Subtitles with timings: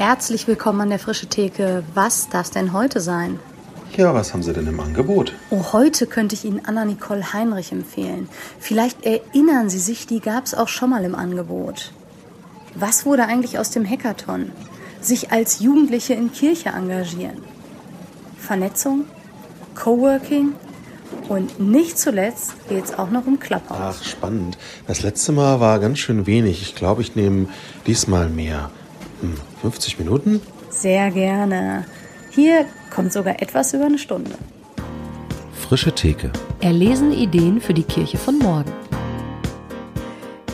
[0.00, 1.84] Herzlich willkommen an der Frische Theke.
[1.92, 3.38] Was darf denn heute sein?
[3.98, 5.34] Ja, was haben Sie denn im Angebot?
[5.50, 8.26] Oh, heute könnte ich Ihnen Anna-Nicole Heinrich empfehlen.
[8.58, 11.92] Vielleicht erinnern Sie sich, die gab es auch schon mal im Angebot.
[12.74, 14.52] Was wurde eigentlich aus dem Hackathon?
[15.02, 17.42] Sich als Jugendliche in Kirche engagieren.
[18.38, 19.04] Vernetzung,
[19.74, 20.54] Coworking
[21.28, 23.98] und nicht zuletzt geht es auch noch um Clubhouse.
[24.00, 24.56] Ach, spannend.
[24.86, 26.62] Das letzte Mal war ganz schön wenig.
[26.62, 27.48] Ich glaube, ich nehme
[27.86, 28.70] diesmal mehr.
[29.20, 30.40] Hm, 50 Minuten?
[30.70, 31.84] Sehr gerne.
[32.30, 34.30] Hier kommt sogar etwas über eine Stunde.
[35.52, 36.32] Frische Theke.
[36.60, 38.72] Erlesen Ideen für die Kirche von morgen.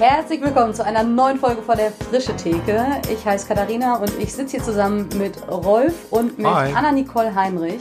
[0.01, 2.85] Herzlich willkommen zu einer neuen Folge von der Frische Theke.
[3.11, 6.47] Ich heiße Katharina und ich sitze hier zusammen mit Rolf und mit.
[6.47, 7.81] Anna-Nicole Heinrich.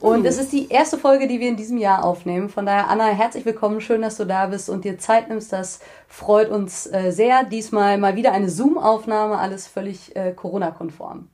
[0.00, 2.48] Und es ist die erste Folge, die wir in diesem Jahr aufnehmen.
[2.48, 3.80] Von daher, Anna, herzlich willkommen.
[3.80, 5.52] Schön, dass du da bist und dir Zeit nimmst.
[5.52, 7.44] Das freut uns äh, sehr.
[7.44, 11.28] Diesmal mal wieder eine Zoom-Aufnahme, alles völlig äh, Corona-konform.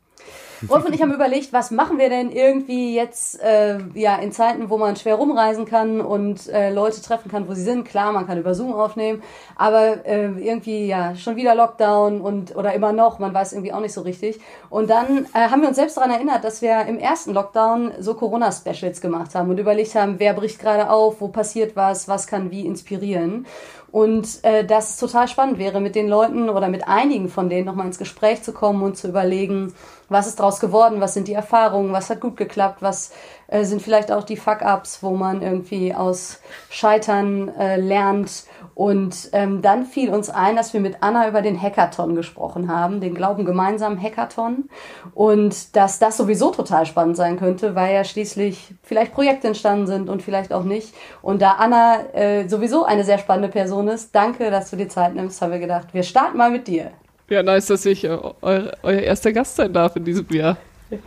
[0.71, 4.71] Rolf und ich haben überlegt, was machen wir denn irgendwie jetzt äh, ja in Zeiten,
[4.71, 7.85] wo man schwer rumreisen kann und äh, Leute treffen kann, wo sie sind.
[7.85, 9.23] Klar, man kann über Zoom aufnehmen,
[9.57, 13.81] aber äh, irgendwie ja schon wieder Lockdown und oder immer noch, man weiß irgendwie auch
[13.81, 14.41] nicht so richtig.
[14.71, 18.15] Und dann äh, haben wir uns selbst daran erinnert, dass wir im ersten Lockdown so
[18.15, 22.51] Corona-Specials gemacht haben und überlegt haben, wer bricht gerade auf, wo passiert was, was kann
[22.51, 23.47] wie inspirieren.
[23.93, 27.67] Und äh, dass es total spannend wäre, mit den Leuten oder mit einigen von denen
[27.67, 29.75] nochmal ins Gespräch zu kommen und zu überlegen,
[30.09, 33.13] was ist daraus geworden, was sind die Erfahrungen, was hat gut geklappt, was
[33.53, 38.45] äh, sind vielleicht auch die Fuck-ups, wo man irgendwie aus Scheitern äh, lernt.
[38.75, 43.01] Und ähm, dann fiel uns ein, dass wir mit Anna über den Hackathon gesprochen haben,
[43.01, 44.71] den Glauben gemeinsam Hackathon.
[45.15, 50.09] Und dass das sowieso total spannend sein könnte, weil ja schließlich vielleicht Projekte entstanden sind
[50.09, 50.95] und vielleicht auch nicht.
[51.21, 55.15] Und da Anna äh, sowieso eine sehr spannende Person ist, danke, dass du dir Zeit
[55.15, 56.93] nimmst, haben wir gedacht, wir starten mal mit dir.
[57.29, 60.57] Ja, nice, dass ich äh, euer, euer erster Gast sein darf in diesem Jahr.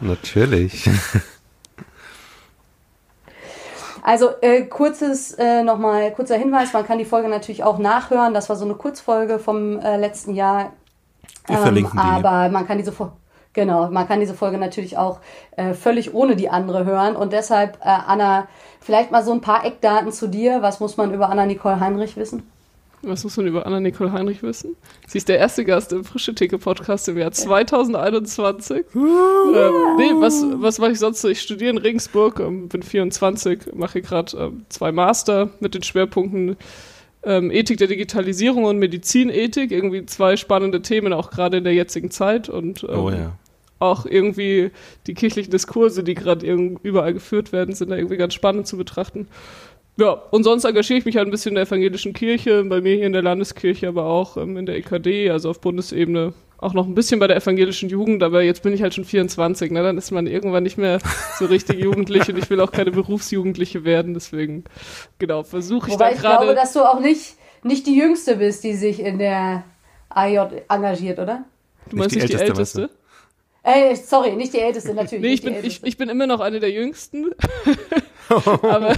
[0.02, 0.88] Natürlich.
[4.06, 8.36] Also äh, kurzes äh, nochmal kurzer Hinweis, man kann die Folge natürlich auch nachhören.
[8.36, 10.74] Das war so eine Kurzfolge vom äh, letzten Jahr.
[11.48, 12.08] Wir verlinken die.
[12.08, 12.94] Aber man kann diese
[13.54, 15.22] genau, man kann diese Folge natürlich auch
[15.58, 17.16] äh, völlig ohne die andere hören.
[17.16, 18.48] Und deshalb, äh, Anna,
[18.80, 20.62] vielleicht mal so ein paar Eckdaten zu dir.
[20.62, 22.48] Was muss man über Anna Nicole Heinrich wissen?
[23.08, 24.76] Was muss man über Anna-Nicole Heinrich wissen?
[25.08, 28.78] Sie ist der erste Gast im Frische Theke Podcast im Jahr 2021.
[28.96, 29.04] ähm,
[29.98, 31.28] nee, was, was mache ich sonst so?
[31.30, 36.58] Ich studiere in Regensburg, ähm, bin 24, mache gerade ähm, zwei Master mit den Schwerpunkten
[37.24, 39.72] ähm, Ethik der Digitalisierung und Medizinethik.
[39.72, 42.50] Irgendwie zwei spannende Themen, auch gerade in der jetzigen Zeit.
[42.50, 43.34] Und ähm, Oh ja.
[43.80, 44.72] auch irgendwie
[45.08, 48.78] die kirchlichen Diskurse, die gerade irgend- überall geführt werden, sind da irgendwie ganz spannend zu
[48.78, 49.28] betrachten.
[49.98, 52.96] Ja, und sonst engagiere ich mich halt ein bisschen in der evangelischen Kirche, bei mir
[52.96, 56.34] hier in der Landeskirche, aber auch ähm, in der EKD, also auf Bundesebene.
[56.58, 59.72] Auch noch ein bisschen bei der evangelischen Jugend, aber jetzt bin ich halt schon 24,
[59.72, 59.84] ne?
[59.84, 61.00] Dann ist man irgendwann nicht mehr
[61.38, 64.64] so richtig jugendlich und ich will auch keine Berufsjugendliche werden, deswegen,
[65.20, 66.56] genau, versuche ich Wobei da ich glaube, gerade.
[66.56, 69.64] dass du auch nicht, nicht die Jüngste bist, die sich in der
[70.10, 71.46] AJ engagiert, oder?
[71.90, 73.06] Du meinst Nicht nicht die die Älteste, Älteste?
[73.64, 75.22] Äh, sorry, nicht die Älteste, natürlich.
[75.22, 77.32] Nee, ich bin, die ich, ich bin immer noch eine der Jüngsten.
[78.30, 78.96] Aber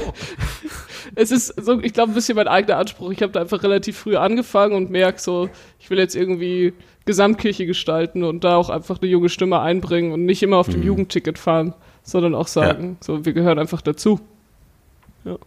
[1.17, 3.11] es ist so, ich glaube, ein bisschen mein eigener Anspruch.
[3.11, 6.73] Ich habe da einfach relativ früh angefangen und merke so, ich will jetzt irgendwie
[7.05, 10.83] Gesamtkirche gestalten und da auch einfach eine junge Stimme einbringen und nicht immer auf dem
[10.83, 11.73] Jugendticket fahren,
[12.03, 14.19] sondern auch sagen, so, wir gehören einfach dazu.
[15.25, 15.37] Ja.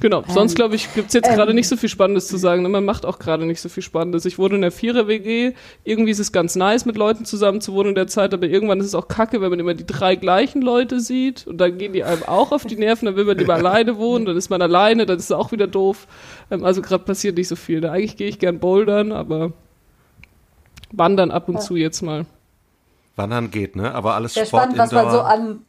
[0.00, 2.62] Genau, sonst glaube ich, gibt's jetzt gerade nicht so viel Spannendes zu sagen.
[2.62, 2.68] ne?
[2.68, 4.24] Man macht auch gerade nicht so viel Spannendes.
[4.24, 5.52] Ich wohne in der Vierer-WG.
[5.84, 8.80] Irgendwie ist es ganz nice, mit Leuten zusammen zu wohnen in der Zeit, aber irgendwann
[8.80, 11.92] ist es auch kacke, wenn man immer die drei gleichen Leute sieht und dann gehen
[11.92, 14.60] die einem auch auf die Nerven, dann will man lieber alleine wohnen, dann ist man
[14.62, 16.08] alleine, dann ist es auch wieder doof.
[16.50, 17.80] Ähm, also gerade passiert nicht so viel.
[17.80, 19.52] Da eigentlich gehe ich gern bouldern, aber
[20.92, 22.26] wandern ab und zu jetzt mal.
[23.16, 23.94] Wandern geht, ne?
[23.94, 25.60] Aber alles Sehr Sport spannend, was man so an,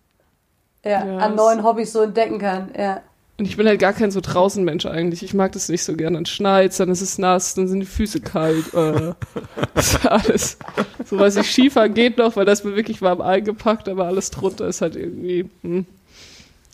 [0.84, 2.72] ja, Ja, an es- neuen Hobbys so entdecken kann.
[2.78, 3.02] Ja.
[3.38, 5.22] Und ich bin halt gar kein so draußen Mensch eigentlich.
[5.22, 6.13] Ich mag das nicht so gern.
[6.13, 8.73] Dann schneit's, dann ist es nass, dann sind die Füße kalt.
[8.73, 9.13] Äh,
[9.73, 10.57] das ist alles.
[11.03, 14.67] So weiß ich, Skifahren geht noch, weil das mir wirklich warm eingepackt, aber alles drunter
[14.67, 15.49] ist halt irgendwie.
[15.64, 15.85] Hm.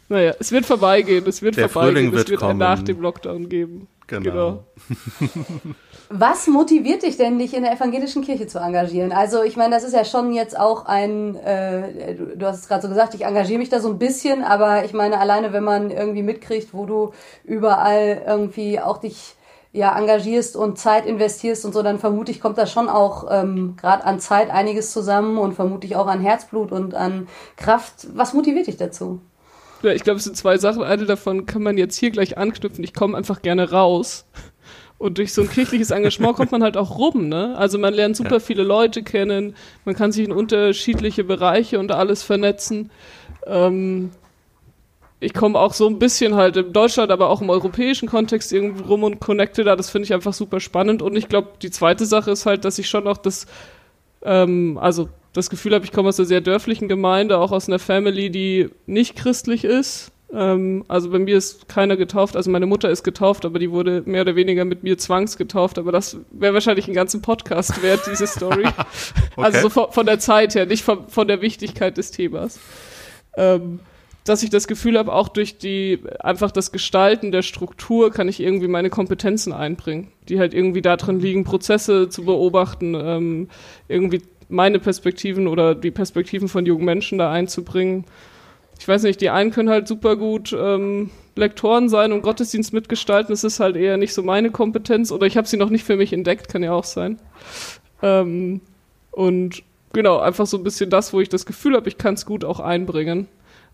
[0.07, 2.59] Naja, es wird vorbeigehen, es wird Der vorbeigehen, Frühling es wird kommen.
[2.59, 3.87] nach dem Lockdown geben.
[4.19, 4.63] Genau.
[6.09, 9.13] Was motiviert dich denn, dich in der evangelischen Kirche zu engagieren?
[9.13, 12.67] Also ich meine, das ist ja schon jetzt auch ein, äh, du, du hast es
[12.67, 15.63] gerade so gesagt, ich engagiere mich da so ein bisschen, aber ich meine, alleine wenn
[15.63, 17.11] man irgendwie mitkriegt, wo du
[17.45, 19.35] überall irgendwie auch dich
[19.73, 23.75] ja engagierst und Zeit investierst und so, dann vermute ich, kommt da schon auch ähm,
[23.77, 28.07] gerade an Zeit einiges zusammen und vermutlich auch an Herzblut und an Kraft.
[28.13, 29.21] Was motiviert dich dazu?
[29.83, 30.83] Ja, ich glaube, es sind zwei Sachen.
[30.83, 32.83] Eine davon kann man jetzt hier gleich anknüpfen.
[32.83, 34.25] Ich komme einfach gerne raus.
[35.01, 37.57] Und durch so ein kirchliches Engagement kommt man halt auch rum, ne?
[37.57, 42.21] Also man lernt super viele Leute kennen, man kann sich in unterschiedliche Bereiche und alles
[42.21, 42.91] vernetzen.
[43.47, 44.11] Ähm,
[45.19, 48.83] ich komme auch so ein bisschen halt in Deutschland, aber auch im europäischen Kontext irgendwo
[48.85, 49.75] rum und connecte da.
[49.75, 51.01] Das finde ich einfach super spannend.
[51.01, 53.47] Und ich glaube, die zweite Sache ist halt, dass ich schon auch das,
[54.23, 57.79] ähm, also das Gefühl habe, ich komme aus einer sehr dörflichen Gemeinde, auch aus einer
[57.79, 60.11] Family, die nicht christlich ist.
[60.33, 64.03] Ähm, also bei mir ist keiner getauft, also meine Mutter ist getauft, aber die wurde
[64.05, 68.27] mehr oder weniger mit mir zwangsgetauft, aber das wäre wahrscheinlich einen ganzen Podcast wert, diese
[68.27, 68.65] Story.
[69.35, 69.41] okay.
[69.41, 72.59] Also so von, von, der Zeit her, nicht von, von der Wichtigkeit des Themas.
[73.35, 73.79] Ähm,
[74.31, 78.39] dass ich das Gefühl habe, auch durch die einfach das Gestalten der Struktur kann ich
[78.39, 83.49] irgendwie meine Kompetenzen einbringen, die halt irgendwie darin liegen, Prozesse zu beobachten, ähm,
[83.87, 88.05] irgendwie meine Perspektiven oder die Perspektiven von jungen Menschen da einzubringen
[88.81, 93.31] ich weiß nicht, die einen können halt super gut ähm, Lektoren sein und Gottesdienst mitgestalten.
[93.31, 95.97] Das ist halt eher nicht so meine Kompetenz oder ich habe sie noch nicht für
[95.97, 97.19] mich entdeckt, kann ja auch sein.
[98.01, 98.59] Ähm,
[99.11, 99.61] und
[99.93, 102.43] genau, einfach so ein bisschen das, wo ich das Gefühl habe, ich kann es gut
[102.43, 103.27] auch einbringen.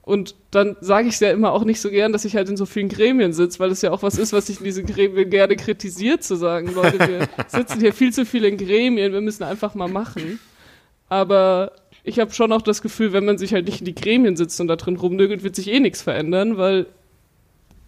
[0.07, 2.55] Und dann sage ich es ja immer auch nicht so gern, dass ich halt in
[2.55, 5.29] so vielen Gremien sitze, weil es ja auch was ist, was ich in diesen Gremien
[5.29, 9.43] gerne kritisiert, zu sagen, Leute, wir sitzen hier viel zu viel in Gremien, wir müssen
[9.43, 10.39] einfach mal machen.
[11.09, 11.73] Aber
[12.05, 14.61] ich habe schon auch das Gefühl, wenn man sich halt nicht in die Gremien sitzt
[14.61, 16.85] und da drin rumnögelt, wird sich eh nichts verändern, weil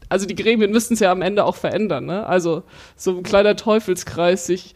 [0.10, 2.28] also die Gremien müssten es ja am Ende auch verändern, ne?
[2.28, 2.64] Also
[2.98, 4.76] so ein kleiner Teufelskreis, sich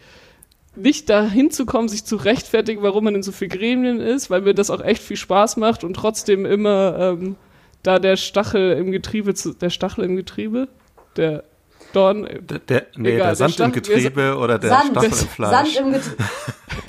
[0.76, 4.42] nicht dahin zu kommen, sich zu rechtfertigen, warum man in so viel Gremien ist, weil
[4.42, 7.36] mir das auch echt viel Spaß macht und trotzdem immer ähm,
[7.84, 10.68] da der Stachel im Getriebe zu, der Stachel im Getriebe,
[11.16, 11.44] der
[11.92, 15.28] Dorn, der, der nee, egal, der Sand der im Getriebe oder der Sand, Stachel im
[15.28, 15.76] Fleisch.
[15.76, 16.24] Sand im Getriebe.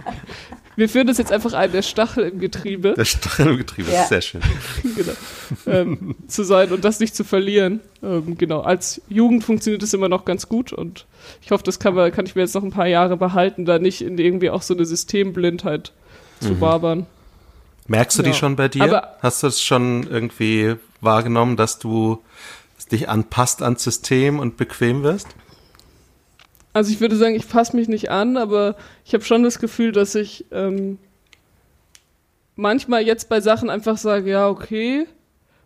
[0.77, 2.95] Wir führen das jetzt einfach ein, der Stachel im Getriebe.
[2.95, 4.03] Der Stachel im Getriebe, ja.
[4.03, 4.41] ist sehr schön.
[4.97, 5.13] genau.
[5.67, 7.81] Ähm, zu sein und das nicht zu verlieren.
[8.03, 8.61] Ähm, genau.
[8.61, 11.07] Als Jugend funktioniert das immer noch ganz gut und
[11.43, 13.79] ich hoffe, das kann, man, kann ich mir jetzt noch ein paar Jahre behalten, da
[13.79, 15.93] nicht in irgendwie auch so eine Systemblindheit
[16.41, 16.61] zu mhm.
[16.61, 17.07] wabern.
[17.87, 18.31] Merkst du ja.
[18.31, 18.83] die schon bei dir?
[18.83, 22.23] Aber Hast du es schon irgendwie wahrgenommen, dass du
[22.91, 25.29] dich anpasst ans System und bequem wirst?
[26.75, 28.75] Also ich würde sagen, ich passe mich nicht an, aber
[29.05, 30.99] ich habe schon das Gefühl, dass ich ähm,
[32.57, 35.07] manchmal jetzt bei Sachen einfach sage, ja, okay,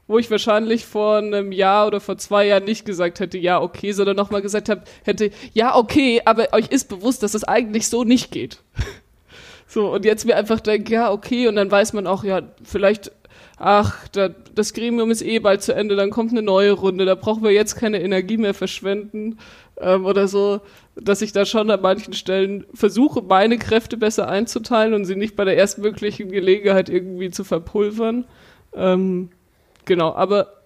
[0.06, 3.92] wo ich wahrscheinlich vor einem Jahr oder vor zwei Jahren nicht gesagt hätte, ja, okay,
[3.92, 7.88] sondern nochmal gesagt habe, hätte, ja, okay, aber euch ist bewusst, dass es das eigentlich
[7.88, 8.58] so nicht geht.
[9.66, 13.12] so, und jetzt mir einfach denke, ja, okay, und dann weiß man auch, ja, vielleicht
[13.58, 17.14] ach, da, das Gremium ist eh bald zu Ende, dann kommt eine neue Runde, da
[17.14, 19.38] brauchen wir jetzt keine Energie mehr verschwenden
[19.80, 20.60] ähm, oder so,
[21.00, 25.36] dass ich da schon an manchen Stellen versuche, meine Kräfte besser einzuteilen und sie nicht
[25.36, 28.24] bei der erstmöglichen Gelegenheit irgendwie zu verpulvern.
[28.74, 29.30] Ähm,
[29.84, 30.57] genau, aber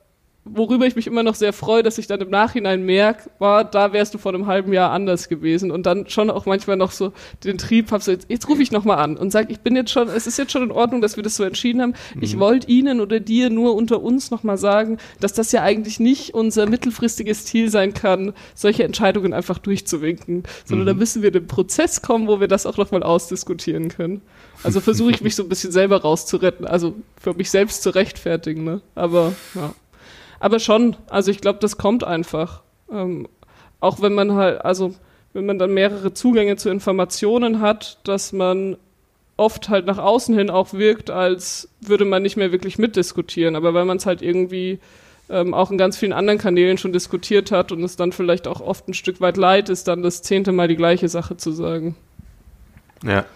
[0.44, 3.92] worüber ich mich immer noch sehr freue, dass ich dann im Nachhinein merke, war, da
[3.92, 7.12] wärst du vor einem halben Jahr anders gewesen und dann schon auch manchmal noch so
[7.44, 9.92] den Trieb habe, so jetzt, jetzt rufe ich nochmal an und sage, ich bin jetzt
[9.92, 11.94] schon, es ist jetzt schon in Ordnung, dass wir das so entschieden haben.
[12.14, 12.22] Mhm.
[12.22, 16.34] Ich wollte Ihnen oder dir nur unter uns nochmal sagen, dass das ja eigentlich nicht
[16.34, 20.90] unser mittelfristiges Ziel sein kann, solche Entscheidungen einfach durchzuwinken, sondern mhm.
[20.90, 24.22] da müssen wir in den Prozess kommen, wo wir das auch nochmal ausdiskutieren können.
[24.64, 28.64] Also versuche ich mich so ein bisschen selber rauszuretten, also für mich selbst zu rechtfertigen,
[28.64, 28.80] ne?
[28.94, 29.74] Aber ja.
[30.42, 32.62] Aber schon, also ich glaube, das kommt einfach.
[32.90, 33.28] Ähm,
[33.78, 34.92] auch wenn man halt, also
[35.34, 38.76] wenn man dann mehrere Zugänge zu Informationen hat, dass man
[39.36, 43.54] oft halt nach außen hin auch wirkt, als würde man nicht mehr wirklich mitdiskutieren.
[43.54, 44.80] Aber weil man es halt irgendwie
[45.30, 48.60] ähm, auch in ganz vielen anderen Kanälen schon diskutiert hat und es dann vielleicht auch
[48.60, 51.94] oft ein Stück weit leid ist, dann das zehnte Mal die gleiche Sache zu sagen.
[53.04, 53.26] Ja.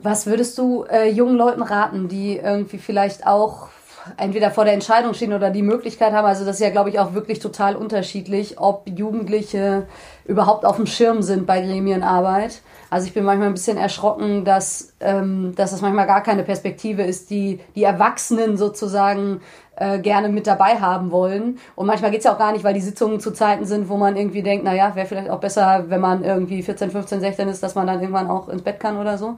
[0.00, 3.70] Was würdest du äh, jungen Leuten raten, die irgendwie vielleicht auch
[4.16, 6.26] entweder vor der Entscheidung stehen oder die Möglichkeit haben.
[6.26, 9.86] Also das ist ja, glaube ich, auch wirklich total unterschiedlich, ob Jugendliche
[10.24, 12.60] überhaupt auf dem Schirm sind bei Gremienarbeit.
[12.90, 17.02] Also ich bin manchmal ein bisschen erschrocken, dass, ähm, dass das manchmal gar keine Perspektive
[17.02, 19.40] ist, die die Erwachsenen sozusagen
[19.76, 21.58] äh, gerne mit dabei haben wollen.
[21.76, 24.16] Und manchmal geht's ja auch gar nicht, weil die Sitzungen zu Zeiten sind, wo man
[24.16, 27.74] irgendwie denkt, naja, wäre vielleicht auch besser, wenn man irgendwie 14, 15, 16 ist, dass
[27.74, 29.36] man dann irgendwann auch ins Bett kann oder so.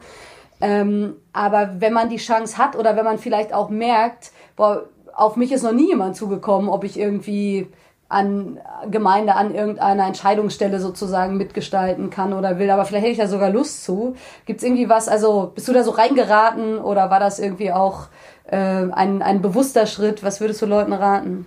[0.61, 5.37] Ähm, aber wenn man die Chance hat oder wenn man vielleicht auch merkt, boah, auf
[5.37, 7.69] mich ist noch nie jemand zugekommen, ob ich irgendwie
[8.11, 8.59] an
[8.91, 13.51] Gemeinde, an irgendeiner Entscheidungsstelle sozusagen mitgestalten kann oder will, aber vielleicht hätte ich da sogar
[13.51, 14.17] Lust zu.
[14.47, 18.09] Gibt es irgendwie was, also bist du da so reingeraten oder war das irgendwie auch
[18.51, 20.25] äh, ein, ein bewusster Schritt?
[20.25, 21.47] Was würdest du Leuten raten?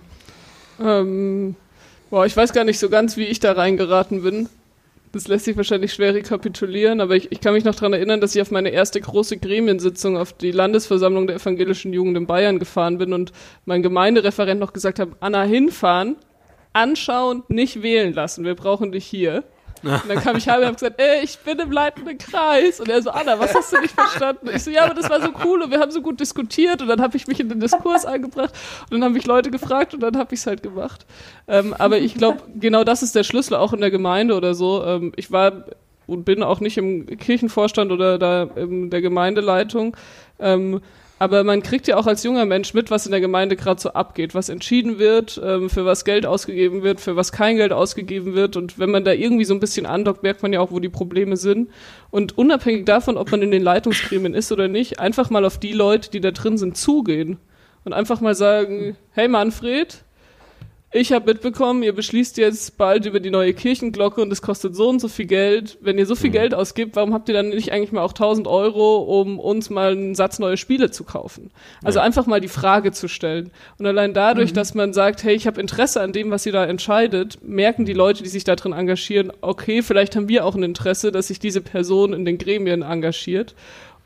[0.80, 1.54] Ähm,
[2.08, 4.48] boah, ich weiß gar nicht so ganz, wie ich da reingeraten bin.
[5.14, 8.34] Das lässt sich wahrscheinlich schwer rekapitulieren, aber ich, ich kann mich noch daran erinnern, dass
[8.34, 12.98] ich auf meine erste große Gremiensitzung auf die Landesversammlung der evangelischen Jugend in Bayern gefahren
[12.98, 13.30] bin und
[13.64, 16.16] mein Gemeindereferent noch gesagt hat, Anna, hinfahren,
[16.72, 19.44] anschauen, nicht wählen lassen, wir brauchen dich hier.
[19.86, 22.80] Und dann kam ich heim und habe gesagt, ey, ich bin im leitenden Kreis.
[22.80, 24.48] Und er so, Anna, was hast du nicht verstanden?
[24.54, 26.88] Ich so, ja, aber das war so cool und wir haben so gut diskutiert und
[26.88, 30.00] dann habe ich mich in den Diskurs eingebracht und dann haben mich Leute gefragt und
[30.00, 31.06] dann habe ich es halt gemacht.
[31.48, 34.84] Ähm, aber ich glaube, genau das ist der Schlüssel auch in der Gemeinde oder so.
[34.84, 35.64] Ähm, ich war
[36.06, 39.96] und bin auch nicht im Kirchenvorstand oder da in der Gemeindeleitung.
[40.38, 40.80] Ähm,
[41.24, 43.94] aber man kriegt ja auch als junger Mensch mit, was in der Gemeinde gerade so
[43.94, 48.34] abgeht, was entschieden wird, ähm, für was Geld ausgegeben wird, für was kein Geld ausgegeben
[48.34, 48.56] wird.
[48.56, 50.90] Und wenn man da irgendwie so ein bisschen andockt, merkt man ja auch, wo die
[50.90, 51.70] Probleme sind.
[52.10, 55.72] Und unabhängig davon, ob man in den Leitungsgremien ist oder nicht, einfach mal auf die
[55.72, 57.38] Leute, die da drin sind, zugehen.
[57.84, 60.03] Und einfach mal sagen, hey Manfred,
[60.96, 64.88] ich habe mitbekommen, ihr beschließt jetzt bald über die neue Kirchenglocke und es kostet so
[64.88, 65.76] und so viel Geld.
[65.80, 66.34] Wenn ihr so viel mhm.
[66.34, 69.90] Geld ausgibt, warum habt ihr dann nicht eigentlich mal auch 1000 Euro, um uns mal
[69.90, 71.50] einen Satz neue Spiele zu kaufen?
[71.82, 72.04] Also ja.
[72.04, 73.50] einfach mal die Frage zu stellen.
[73.76, 74.54] Und allein dadurch, mhm.
[74.54, 77.92] dass man sagt, hey, ich habe Interesse an dem, was ihr da entscheidet, merken die
[77.92, 81.40] Leute, die sich da drin engagieren, okay, vielleicht haben wir auch ein Interesse, dass sich
[81.40, 83.56] diese Person in den Gremien engagiert.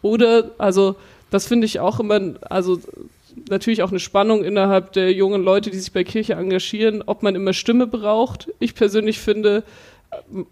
[0.00, 0.96] Oder, also,
[1.30, 2.18] das finde ich auch immer,
[2.48, 2.80] also
[3.48, 7.34] natürlich auch eine Spannung innerhalb der jungen Leute, die sich bei Kirche engagieren, ob man
[7.34, 8.50] immer Stimme braucht.
[8.58, 9.64] Ich persönlich finde,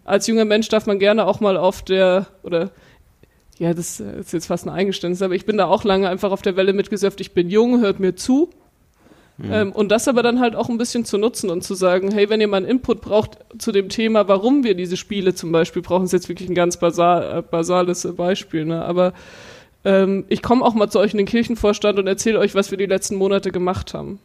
[0.04, 2.70] als junger Mensch darf man gerne auch mal auf der, oder
[3.58, 6.42] ja, das ist jetzt fast ein Eingeständnis, aber ich bin da auch lange einfach auf
[6.42, 8.50] der Welle mitgesurft, ich bin jung, hört mir zu.
[9.38, 9.52] Mhm.
[9.52, 12.30] Ähm, und das aber dann halt auch ein bisschen zu nutzen und zu sagen, hey,
[12.30, 15.82] wenn ihr mal einen Input braucht zu dem Thema, warum wir diese Spiele zum Beispiel
[15.82, 18.82] brauchen, ist jetzt wirklich ein ganz basal, äh, basales Beispiel, ne?
[18.84, 19.12] aber
[19.86, 22.76] ähm, ich komme auch mal zu euch in den Kirchenvorstand und erzähle euch, was wir
[22.76, 24.18] die letzten Monate gemacht haben.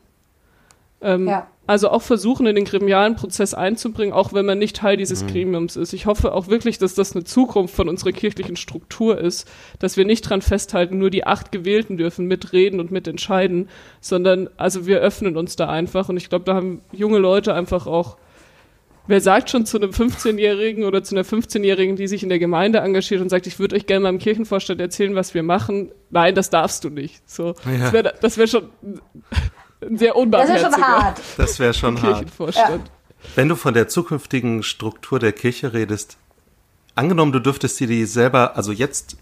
[1.02, 1.48] Ähm, ja.
[1.68, 5.28] Also auch versuchen, in den gremialen Prozess einzubringen, auch wenn man nicht Teil dieses mhm.
[5.28, 5.94] Gremiums ist.
[5.94, 10.06] Ich hoffe auch wirklich, dass das eine Zukunft von unserer kirchlichen Struktur ist, dass wir
[10.06, 15.38] nicht dran festhalten, nur die acht Gewählten dürfen mitreden und mitentscheiden, sondern also wir öffnen
[15.38, 18.18] uns da einfach und ich glaube, da haben junge Leute einfach auch
[19.08, 22.80] Wer sagt schon zu einem 15-Jährigen oder zu einer 15-Jährigen, die sich in der Gemeinde
[22.80, 25.92] engagiert und sagt, ich würde euch gerne mal im Kirchenvorstand erzählen, was wir machen?
[26.12, 27.28] Nein, das darfst du nicht.
[27.30, 27.78] So, ja.
[27.80, 28.70] Das wäre das wär schon
[29.82, 31.22] ein sehr unbarmherziger Das wäre schon hart.
[31.38, 32.56] Das wäre schon hart.
[32.56, 32.80] Ja.
[33.36, 36.18] Wenn du von der zukünftigen Struktur der Kirche redest,
[36.96, 39.18] angenommen, du dürftest dir die selber, also jetzt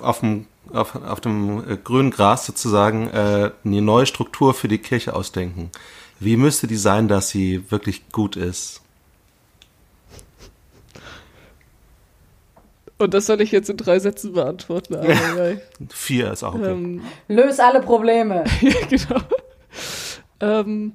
[0.00, 4.78] auf dem, auf, auf dem äh, grünen Gras sozusagen, äh, eine neue Struktur für die
[4.78, 5.70] Kirche ausdenken.
[6.20, 8.82] Wie müsste die sein, dass sie wirklich gut ist?
[12.98, 14.94] Und das soll ich jetzt in drei Sätzen beantworten.
[14.94, 15.56] Ja.
[15.90, 16.70] Vier ist auch okay.
[16.70, 18.44] Ähm, Löse alle Probleme.
[18.60, 19.20] ja, genau.
[20.40, 20.92] Ähm,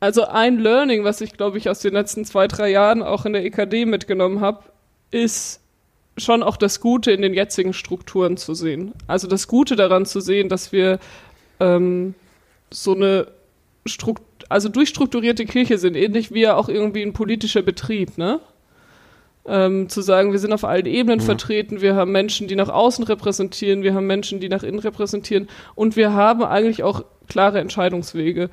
[0.00, 3.32] also ein Learning, was ich, glaube ich, aus den letzten zwei, drei Jahren auch in
[3.32, 4.62] der EKD mitgenommen habe,
[5.10, 5.60] ist
[6.16, 8.92] schon auch das Gute in den jetzigen Strukturen zu sehen.
[9.06, 10.98] Also das Gute daran zu sehen, dass wir
[11.58, 12.14] ähm,
[12.70, 13.28] so eine
[13.86, 18.40] Strukt also durchstrukturierte Kirche sind, ähnlich wie ja auch irgendwie ein politischer Betrieb, ne?
[19.48, 21.24] Ähm, zu sagen, wir sind auf allen Ebenen mhm.
[21.24, 25.48] vertreten, wir haben Menschen, die nach außen repräsentieren, wir haben Menschen, die nach innen repräsentieren
[25.74, 28.50] und wir haben eigentlich auch klare Entscheidungswege.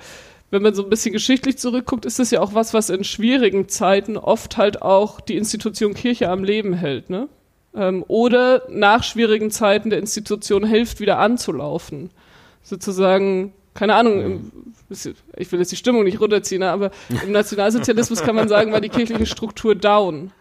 [0.52, 3.68] Wenn man so ein bisschen geschichtlich zurückguckt, ist das ja auch was, was in schwierigen
[3.68, 7.28] Zeiten oft halt auch die Institution Kirche am Leben hält, ne?
[7.76, 12.12] Ähm, oder nach schwierigen Zeiten der Institution hilft, wieder anzulaufen.
[12.64, 14.52] Sozusagen keine Ahnung,
[14.90, 18.88] ich will jetzt die Stimmung nicht runterziehen, aber im Nationalsozialismus kann man sagen, war die
[18.88, 20.32] kirchliche Struktur down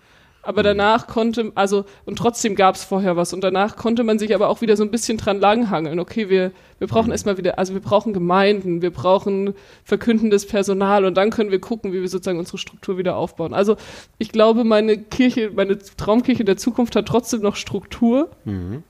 [0.45, 0.67] aber mhm.
[0.67, 4.49] danach konnte, also, und trotzdem gab es vorher was und danach konnte man sich aber
[4.49, 5.99] auch wieder so ein bisschen dran langhangeln.
[5.99, 7.13] Okay, wir, wir brauchen mhm.
[7.13, 11.93] erstmal wieder, also wir brauchen Gemeinden, wir brauchen verkündendes Personal und dann können wir gucken,
[11.93, 13.55] wie wir sozusagen unsere Struktur wieder aufbauen.
[13.55, 13.77] Also
[14.19, 18.31] ich glaube, meine Kirche, meine Traumkirche der Zukunft hat trotzdem noch Struktur.
[18.45, 18.83] Mhm.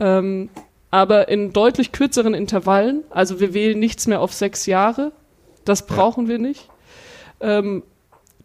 [0.00, 0.48] Ähm,
[0.90, 3.02] aber in deutlich kürzeren Intervallen.
[3.08, 5.12] Also wir wählen nichts mehr auf sechs Jahre.
[5.64, 6.32] Das brauchen ja.
[6.32, 6.68] wir nicht.
[7.40, 7.82] Ähm,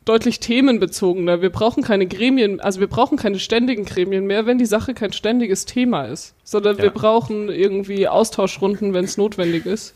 [0.07, 1.41] deutlich themenbezogener.
[1.41, 5.13] Wir brauchen keine Gremien, also wir brauchen keine ständigen Gremien mehr, wenn die Sache kein
[5.13, 6.83] ständiges Thema ist, sondern ja.
[6.83, 9.93] wir brauchen irgendwie Austauschrunden, wenn es notwendig ist.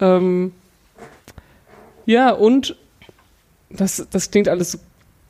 [0.00, 0.52] Ähm,
[2.06, 2.76] ja, und
[3.70, 4.78] das, das klingt alles,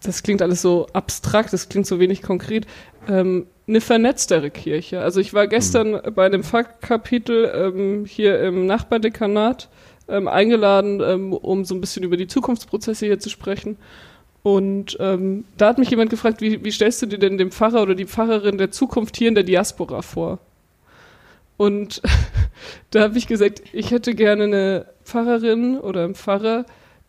[0.03, 2.67] das klingt alles so abstrakt, das klingt so wenig konkret.
[3.09, 5.01] Ähm, eine vernetztere Kirche.
[5.01, 6.15] Also ich war gestern mhm.
[6.15, 9.69] bei einem Fachkapitel ähm, hier im Nachbardekanat
[10.09, 13.77] ähm, eingeladen, ähm, um so ein bisschen über die Zukunftsprozesse hier zu sprechen.
[14.43, 17.83] Und ähm, da hat mich jemand gefragt, wie, wie stellst du dir denn den Pfarrer
[17.83, 20.39] oder die Pfarrerin der Zukunft hier in der Diaspora vor?
[21.57, 22.03] Und
[22.91, 26.67] da habe ich gesagt, ich hätte gerne eine Pfarrerin oder einen Pfarrer,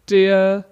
[0.09, 0.65] der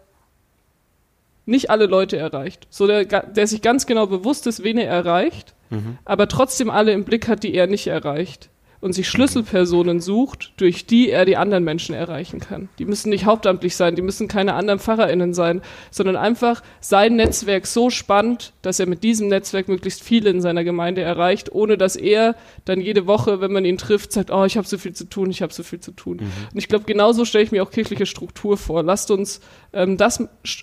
[1.45, 2.67] nicht alle Leute erreicht.
[2.69, 5.97] So der, der sich ganz genau bewusst ist, wen er erreicht, mhm.
[6.05, 8.49] aber trotzdem alle im Blick hat, die er nicht erreicht
[8.83, 12.67] und sich Schlüsselpersonen sucht, durch die er die anderen Menschen erreichen kann.
[12.79, 17.65] Die müssen nicht hauptamtlich sein, die müssen keine anderen PfarrerInnen sein, sondern einfach sein Netzwerk
[17.65, 21.95] so spannend, dass er mit diesem Netzwerk möglichst viele in seiner Gemeinde erreicht, ohne dass
[21.95, 22.35] er
[22.65, 25.31] dann jede Woche, wenn man ihn trifft, sagt, oh, ich habe so viel zu tun,
[25.31, 26.17] ich habe so viel zu tun.
[26.17, 26.31] Mhm.
[26.51, 28.83] Und ich glaube, genauso stelle ich mir auch kirchliche Struktur vor.
[28.83, 29.39] Lasst uns
[29.71, 30.21] ähm, das,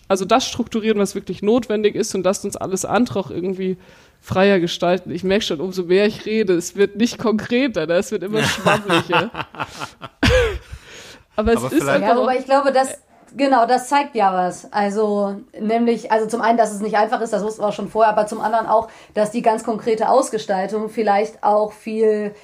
[0.08, 3.78] also das strukturieren, was wirklich notwendig ist und lasst uns alles andere auch irgendwie
[4.20, 5.10] freier gestalten.
[5.10, 7.94] Ich merke schon, umso mehr ich rede, es wird nicht konkreter, ne?
[7.94, 9.30] es wird immer schwammlicher.
[11.36, 12.08] aber es aber ist einfach.
[12.08, 12.98] Ja, aber ich glaube, das,
[13.36, 14.70] genau, das zeigt ja was.
[14.72, 17.88] Also, nämlich, also zum einen, dass es nicht einfach ist, das wussten wir auch schon
[17.88, 22.34] vorher, aber zum anderen auch, dass die ganz konkrete Ausgestaltung vielleicht auch viel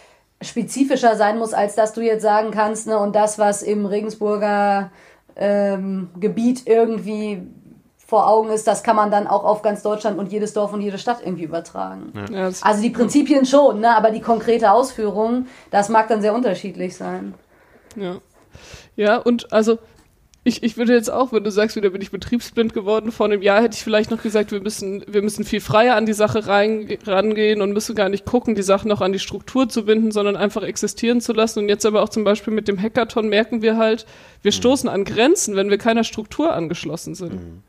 [0.43, 4.91] spezifischer sein muss, als dass du jetzt sagen kannst, ne, und das, was im Regensburger
[5.37, 7.43] ähm, Gebiet irgendwie
[8.07, 10.81] vor Augen ist, das kann man dann auch auf ganz Deutschland und jedes Dorf und
[10.81, 12.13] jede Stadt irgendwie übertragen.
[12.33, 12.51] Ja.
[12.61, 13.97] Also die Prinzipien schon, ne?
[13.97, 17.35] aber die konkrete Ausführung, das mag dann sehr unterschiedlich sein.
[17.97, 18.19] Ja.
[18.95, 19.79] Ja, und also
[20.45, 23.43] ich, ich würde jetzt auch, wenn du sagst, wieder bin ich betriebsblind geworden, vor einem
[23.43, 26.47] Jahr hätte ich vielleicht noch gesagt, wir müssen, wir müssen viel freier an die Sache
[26.47, 30.13] rein, rangehen und müssen gar nicht gucken, die Sachen noch an die Struktur zu binden,
[30.13, 31.59] sondern einfach existieren zu lassen.
[31.59, 34.07] Und jetzt aber auch zum Beispiel mit dem Hackathon merken wir halt,
[34.43, 34.57] wir mhm.
[34.57, 37.35] stoßen an Grenzen, wenn wir keiner Struktur angeschlossen sind.
[37.35, 37.63] Mhm.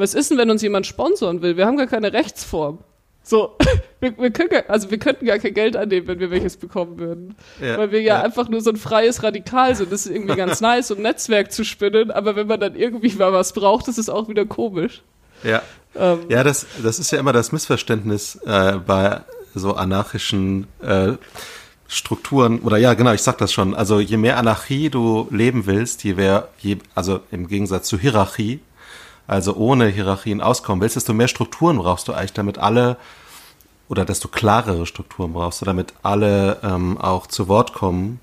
[0.00, 1.56] Was ist denn, wenn uns jemand sponsoren will?
[1.56, 2.78] Wir haben gar keine Rechtsform.
[3.22, 3.56] So,
[4.00, 6.98] wir, wir können gar, also wir könnten gar kein Geld annehmen, wenn wir welches bekommen
[6.98, 7.36] würden.
[7.60, 9.92] Ja, Weil wir ja, ja, einfach nur so ein freies Radikal sind.
[9.92, 13.14] Das ist irgendwie ganz nice, so ein Netzwerk zu spinnen, aber wenn man dann irgendwie
[13.14, 15.02] mal was braucht, ist es auch wieder komisch.
[15.42, 15.62] Ja.
[15.94, 19.20] Ähm, ja, das, das ist ja immer das Missverständnis äh, bei
[19.54, 21.12] so anarchischen äh,
[21.88, 23.74] Strukturen, oder ja, genau, ich sag das schon.
[23.74, 28.60] Also je mehr Anarchie du leben willst, je mehr, je, also im Gegensatz zu Hierarchie,
[29.30, 32.96] also ohne Hierarchien auskommen willst, desto mehr Strukturen brauchst du eigentlich, damit alle
[33.88, 38.18] oder desto klarere Strukturen brauchst du, damit alle ähm, auch zu Wort kommen,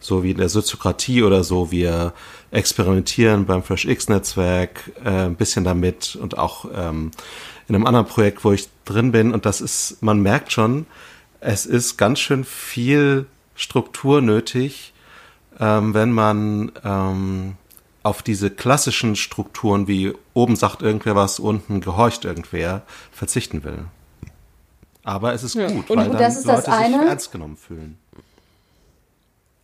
[0.00, 1.70] so wie in der Soziokratie oder so.
[1.70, 2.12] Wir
[2.50, 7.12] experimentieren beim Fresh X-Netzwerk äh, ein bisschen damit und auch ähm,
[7.68, 9.32] in einem anderen Projekt, wo ich drin bin.
[9.32, 10.86] Und das ist, man merkt schon,
[11.40, 14.92] es ist ganz schön viel Struktur nötig,
[15.60, 17.54] ähm, wenn man ähm,
[18.08, 23.84] auf diese klassischen Strukturen wie oben sagt irgendwer was, unten gehorcht irgendwer, verzichten will.
[25.04, 25.68] Aber es ist ja.
[25.68, 27.98] gut, und weil dann Leute sich ernst genommen fühlen.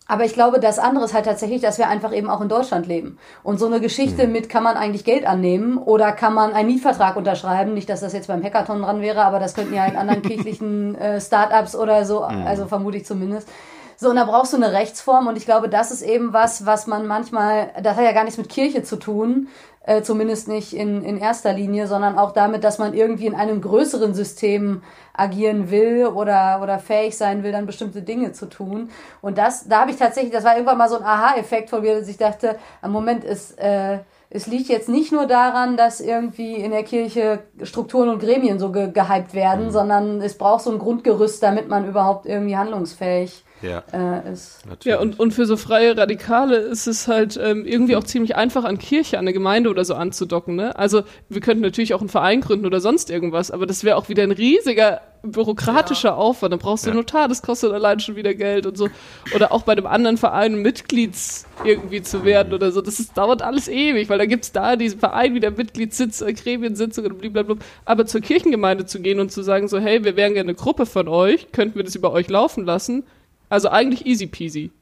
[0.06, 2.86] Aber ich glaube, das andere ist halt tatsächlich, dass wir einfach eben auch in Deutschland
[2.86, 3.18] leben.
[3.42, 4.32] Und so eine Geschichte hm.
[4.32, 7.72] mit, kann man eigentlich Geld annehmen oder kann man einen Mietvertrag unterschreiben?
[7.72, 10.94] Nicht, dass das jetzt beim Hackathon dran wäre, aber das könnten ja in anderen kirchlichen
[10.96, 12.46] äh, Startups oder so, hm.
[12.46, 13.48] also vermute ich zumindest.
[13.96, 16.86] So, und da brauchst du eine Rechtsform und ich glaube, das ist eben was, was
[16.86, 19.48] man manchmal, das hat ja gar nichts mit Kirche zu tun,
[19.86, 23.60] äh, zumindest nicht in, in erster Linie, sondern auch damit, dass man irgendwie in einem
[23.60, 28.90] größeren System agieren will oder, oder fähig sein will, dann bestimmte Dinge zu tun.
[29.20, 31.98] Und das, da habe ich tatsächlich, das war irgendwann mal so ein Aha-Effekt von mir,
[31.98, 33.98] dass ich dachte, am Moment ist, äh,
[34.30, 38.72] es liegt jetzt nicht nur daran, dass irgendwie in der Kirche Strukturen und Gremien so
[38.72, 39.70] ge gehypt werden, mhm.
[39.70, 43.82] sondern es braucht so ein Grundgerüst, damit man überhaupt irgendwie handlungsfähig ja.
[43.92, 44.66] Äh, ist.
[44.66, 44.84] Natürlich.
[44.84, 48.64] Ja, und, und für so freie Radikale ist es halt ähm, irgendwie auch ziemlich einfach,
[48.64, 50.56] an Kirche, an eine Gemeinde oder so anzudocken.
[50.56, 50.76] Ne?
[50.76, 54.08] Also wir könnten natürlich auch einen Verein gründen oder sonst irgendwas, aber das wäre auch
[54.08, 56.14] wieder ein riesiger bürokratischer ja.
[56.14, 56.52] Aufwand.
[56.52, 56.96] Dann brauchst du ja.
[56.96, 58.88] Notar, das kostet allein schon wieder Geld und so.
[59.34, 62.80] Oder auch bei einem anderen Verein Mitglieds irgendwie zu werden oder so.
[62.80, 67.12] Das ist, dauert alles ewig, weil da gibt's da diesen Verein wieder Mitgliedssitz, äh, Gremiensitzungen
[67.12, 67.56] und blablabla.
[67.84, 70.86] Aber zur Kirchengemeinde zu gehen und zu sagen so, hey, wir wären gerne eine Gruppe
[70.86, 73.04] von euch, könnten wir das über euch laufen lassen?
[73.54, 74.72] Also eigentlich easy peasy.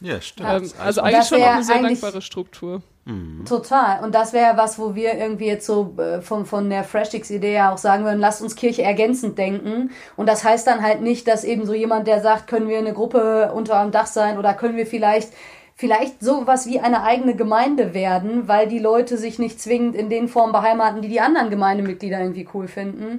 [0.00, 0.48] Ja, stimmt.
[0.48, 2.80] Ähm, also eigentlich schon auch eine sehr dankbare Struktur.
[3.06, 3.44] Mhm.
[3.44, 4.04] Total.
[4.04, 7.72] Und das wäre was, wo wir irgendwie jetzt so äh, von, von der Freshix-Idee ja
[7.72, 9.90] auch sagen würden, lasst uns Kirche ergänzend denken.
[10.14, 12.92] Und das heißt dann halt nicht, dass eben so jemand, der sagt, können wir eine
[12.92, 15.32] Gruppe unter einem Dach sein oder können wir vielleicht
[15.74, 20.28] vielleicht sowas wie eine eigene Gemeinde werden, weil die Leute sich nicht zwingend in den
[20.28, 23.18] Formen beheimaten, die die anderen Gemeindemitglieder irgendwie cool finden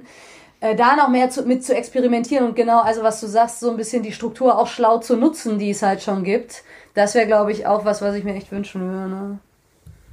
[0.74, 3.76] da noch mehr zu, mit zu experimentieren und genau, also was du sagst, so ein
[3.76, 6.62] bisschen die Struktur auch schlau zu nutzen, die es halt schon gibt.
[6.94, 9.08] Das wäre, glaube ich, auch was, was ich mir echt wünschen würde.
[9.08, 9.38] Ne?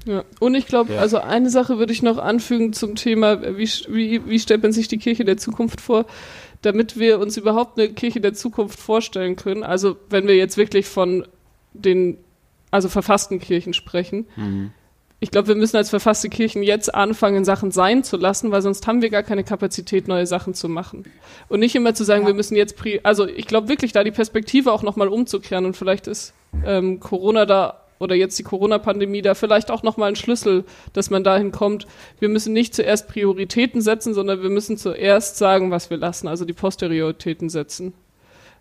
[0.06, 1.00] Ja, und ich glaube, ja.
[1.00, 4.90] also eine Sache würde ich noch anfügen zum Thema, wie, wie, wie stellt man sich
[4.90, 6.06] die Kirche der Zukunft vor,
[6.62, 9.64] damit wir uns überhaupt eine Kirche der Zukunft vorstellen können.
[9.64, 11.26] Also wenn wir jetzt wirklich von
[11.74, 12.18] den,
[12.70, 14.72] also verfassten Kirchen sprechen, mhm
[15.24, 18.86] ich glaube, wir müssen als verfasste Kirchen jetzt anfangen, Sachen sein zu lassen, weil sonst
[18.88, 21.06] haben wir gar keine Kapazität, neue Sachen zu machen.
[21.48, 22.28] Und nicht immer zu sagen, ja.
[22.28, 26.08] wir müssen jetzt, also ich glaube wirklich, da die Perspektive auch nochmal umzukehren und vielleicht
[26.08, 26.34] ist
[26.66, 31.24] ähm, Corona da oder jetzt die Corona-Pandemie da vielleicht auch nochmal ein Schlüssel, dass man
[31.24, 31.88] dahin kommt.
[32.20, 36.44] Wir müssen nicht zuerst Prioritäten setzen, sondern wir müssen zuerst sagen, was wir lassen, also
[36.44, 37.94] die Posterioritäten setzen.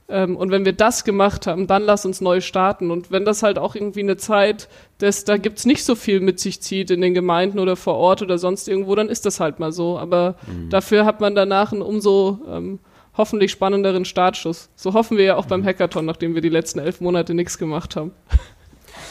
[0.08, 2.90] Ähm, und wenn wir das gemacht haben, dann lass uns neu starten.
[2.90, 4.68] Und wenn das halt auch irgendwie eine Zeit,
[5.00, 8.22] des, da gibt's nicht so viel mit sich zieht in den Gemeinden oder vor Ort
[8.22, 9.98] oder sonst irgendwo, dann ist das halt mal so.
[9.98, 10.70] Aber mhm.
[10.70, 12.78] dafür hat man danach einen umso ähm,
[13.16, 14.70] hoffentlich spannenderen Startschuss.
[14.74, 15.50] So hoffen wir ja auch mhm.
[15.50, 18.12] beim Hackathon, nachdem wir die letzten elf Monate nichts gemacht haben.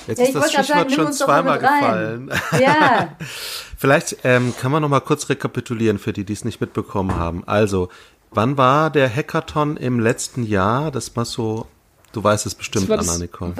[0.08, 2.32] Jetzt ja, ist das Stichwort sagen, schon zweimal gefallen.
[2.60, 3.16] Ja.
[3.78, 7.44] Vielleicht ähm, kann man noch mal kurz rekapitulieren für die, die es nicht mitbekommen haben.
[7.48, 7.90] Also,
[8.32, 10.90] Wann war der Hackathon im letzten Jahr?
[10.90, 11.68] Das war so,
[12.14, 13.54] du weißt es bestimmt, Anna Nicole.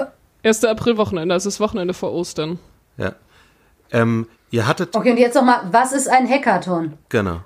[0.44, 0.64] 1.
[0.64, 2.58] April-Wochenende, also das Wochenende vor Ostern.
[2.96, 3.14] Ja.
[3.90, 4.96] Ähm, ihr hattet.
[4.96, 6.94] Okay, und jetzt nochmal, was ist ein Hackathon?
[7.10, 7.42] Genau.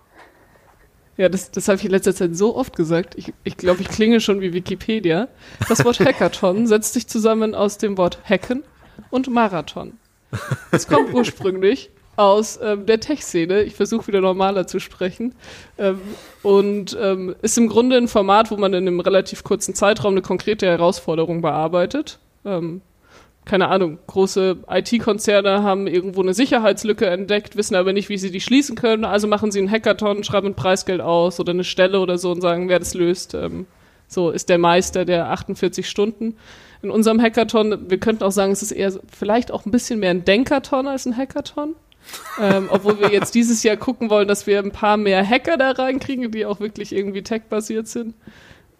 [1.16, 3.16] Ja, das, das habe ich in letzter Zeit so oft gesagt.
[3.16, 5.26] Ich, ich glaube, ich klinge schon wie Wikipedia.
[5.68, 8.62] Das Wort Hackathon setzt sich zusammen aus dem Wort Hacken
[9.10, 9.98] und Marathon.
[10.70, 13.62] Es kommt ursprünglich aus ähm, der Tech-Szene.
[13.62, 15.34] Ich versuche wieder normaler zu sprechen.
[15.78, 16.00] Ähm,
[16.42, 20.22] und ähm, ist im Grunde ein Format, wo man in einem relativ kurzen Zeitraum eine
[20.22, 22.18] konkrete Herausforderung bearbeitet.
[22.44, 22.80] Ähm,
[23.44, 28.40] keine Ahnung, große IT-Konzerne haben irgendwo eine Sicherheitslücke entdeckt, wissen aber nicht, wie sie die
[28.40, 29.04] schließen können.
[29.04, 32.40] Also machen sie einen Hackathon, schreiben ein Preisgeld aus oder eine Stelle oder so und
[32.40, 33.34] sagen, wer das löst.
[33.34, 33.66] Ähm,
[34.08, 36.36] so ist der Meister der 48 Stunden.
[36.82, 40.10] In unserem Hackathon, wir könnten auch sagen, es ist eher vielleicht auch ein bisschen mehr
[40.10, 41.74] ein Denkathon als ein Hackathon
[42.40, 45.72] ähm, obwohl wir jetzt dieses Jahr gucken wollen, dass wir ein paar mehr Hacker da
[45.72, 48.14] reinkriegen, die auch wirklich irgendwie tech-basiert sind.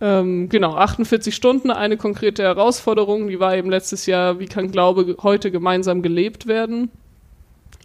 [0.01, 5.17] Ähm, genau, 48 Stunden, eine konkrete Herausforderung, die war eben letztes Jahr, wie kann Glaube
[5.23, 6.91] heute gemeinsam gelebt werden?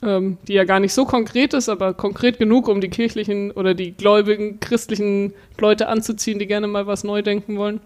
[0.04, 3.76] Ähm, die ja gar nicht so konkret ist, aber konkret genug, um die kirchlichen oder
[3.76, 7.82] die gläubigen christlichen Leute anzuziehen, die gerne mal was neu denken wollen.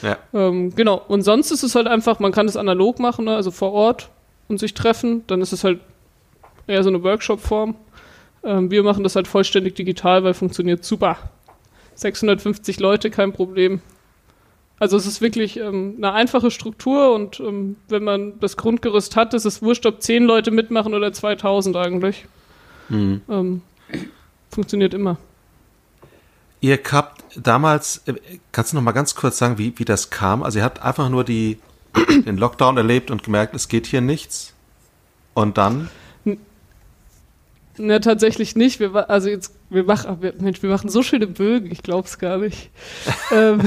[0.00, 0.16] Ja.
[0.32, 3.36] Ähm, genau, und sonst ist es halt einfach, man kann es analog machen, ne?
[3.36, 4.08] also vor Ort
[4.48, 5.80] und sich treffen, dann ist es halt
[6.68, 7.74] eher so eine Workshop-Form.
[8.44, 11.16] Ähm, wir machen das halt vollständig digital, weil funktioniert super.
[11.94, 13.80] 650 Leute, kein Problem.
[14.78, 19.34] Also es ist wirklich ähm, eine einfache Struktur und ähm, wenn man das Grundgerüst hat,
[19.34, 22.26] ist es wurscht, ob 10 Leute mitmachen oder 2000 eigentlich.
[22.88, 23.22] Mhm.
[23.28, 23.62] Ähm,
[24.50, 25.18] funktioniert immer.
[26.60, 28.14] Ihr habt damals, äh,
[28.52, 30.44] kannst du noch mal ganz kurz sagen, wie, wie das kam?
[30.44, 31.58] Also ihr habt einfach nur die,
[32.26, 34.54] den Lockdown erlebt und gemerkt, es geht hier nichts.
[35.34, 35.90] Und dann?
[37.78, 38.80] Ne, tatsächlich nicht.
[38.80, 42.38] Wir, also jetzt, wir machen, wir, Mensch, wir machen so schöne Bögen, ich glaub's gar
[42.38, 42.70] nicht.
[43.32, 43.62] ähm,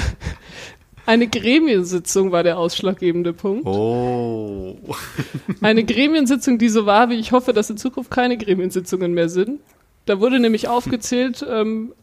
[1.05, 3.65] eine Gremiensitzung war der ausschlaggebende Punkt.
[3.65, 4.77] Oh.
[5.61, 9.61] eine Gremiensitzung, die so war, wie ich hoffe, dass in Zukunft keine Gremiensitzungen mehr sind.
[10.05, 11.93] Da wurde nämlich aufgezählt, ähm,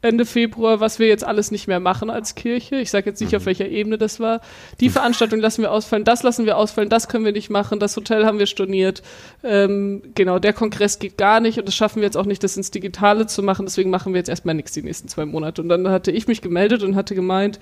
[0.00, 2.76] Ende Februar, was wir jetzt alles nicht mehr machen als Kirche.
[2.76, 3.46] Ich sage jetzt nicht, auf mhm.
[3.46, 4.40] welcher Ebene das war.
[4.80, 7.96] Die Veranstaltung lassen wir ausfallen, das lassen wir ausfallen, das können wir nicht machen, das
[7.96, 9.02] Hotel haben wir storniert.
[9.42, 12.56] Ähm, genau, der Kongress geht gar nicht und das schaffen wir jetzt auch nicht, das
[12.56, 13.66] ins Digitale zu machen.
[13.66, 15.62] Deswegen machen wir jetzt erstmal nichts die nächsten zwei Monate.
[15.62, 17.58] Und dann hatte ich mich gemeldet und hatte gemeint,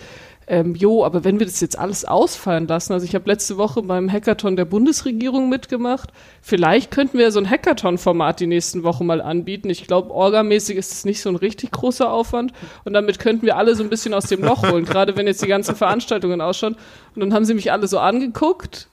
[0.48, 3.82] ähm, jo, aber wenn wir das jetzt alles ausfallen lassen, also ich habe letzte Woche
[3.82, 9.20] beim Hackathon der Bundesregierung mitgemacht, vielleicht könnten wir so ein Hackathon-Format die nächsten Wochen mal
[9.20, 9.70] anbieten.
[9.70, 12.52] Ich glaube, orgamäßig ist es nicht so ein richtig großer Aufwand
[12.85, 15.42] und damit könnten wir alle so ein bisschen aus dem Loch holen, gerade wenn jetzt
[15.42, 16.76] die ganzen Veranstaltungen ausschauen.
[17.14, 18.88] Und dann haben sie mich alle so angeguckt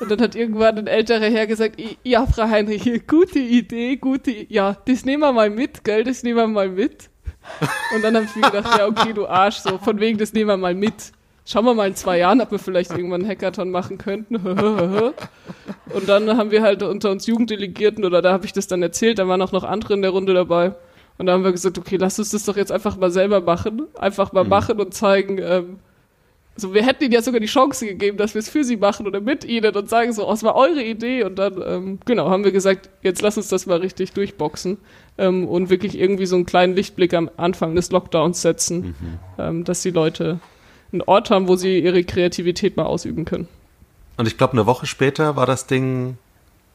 [0.00, 4.76] und dann hat irgendwann ein älterer Herr gesagt, ja, Frau Heinrich, gute Idee, gute, ja,
[4.84, 7.10] das nehmen wir mal mit, gell, das nehmen wir mal mit.
[7.94, 10.48] Und dann habe ich mir gedacht, ja, okay, du Arsch, so von wegen, das nehmen
[10.48, 11.12] wir mal mit.
[11.44, 14.36] Schauen wir mal in zwei Jahren, ob wir vielleicht irgendwann einen Hackathon machen könnten.
[14.36, 19.18] und dann haben wir halt unter uns Jugenddelegierten, oder da habe ich das dann erzählt,
[19.18, 20.74] da waren auch noch andere in der Runde dabei.
[21.18, 23.86] Und da haben wir gesagt, okay, lass uns das doch jetzt einfach mal selber machen.
[23.98, 24.50] Einfach mal mhm.
[24.50, 25.78] machen und zeigen, ähm,
[26.54, 29.06] so, wir hätten ihnen ja sogar die Chance gegeben, dass wir es für sie machen
[29.06, 31.24] oder mit ihnen und sagen so, oh, es war eure Idee.
[31.24, 34.76] Und dann, ähm, genau, haben wir gesagt, jetzt lass uns das mal richtig durchboxen
[35.16, 39.18] ähm, und wirklich irgendwie so einen kleinen Lichtblick am Anfang des Lockdowns setzen, mhm.
[39.38, 40.40] ähm, dass die Leute
[40.92, 43.48] einen Ort haben, wo sie ihre Kreativität mal ausüben können.
[44.18, 46.18] Und ich glaube, eine Woche später war das Ding,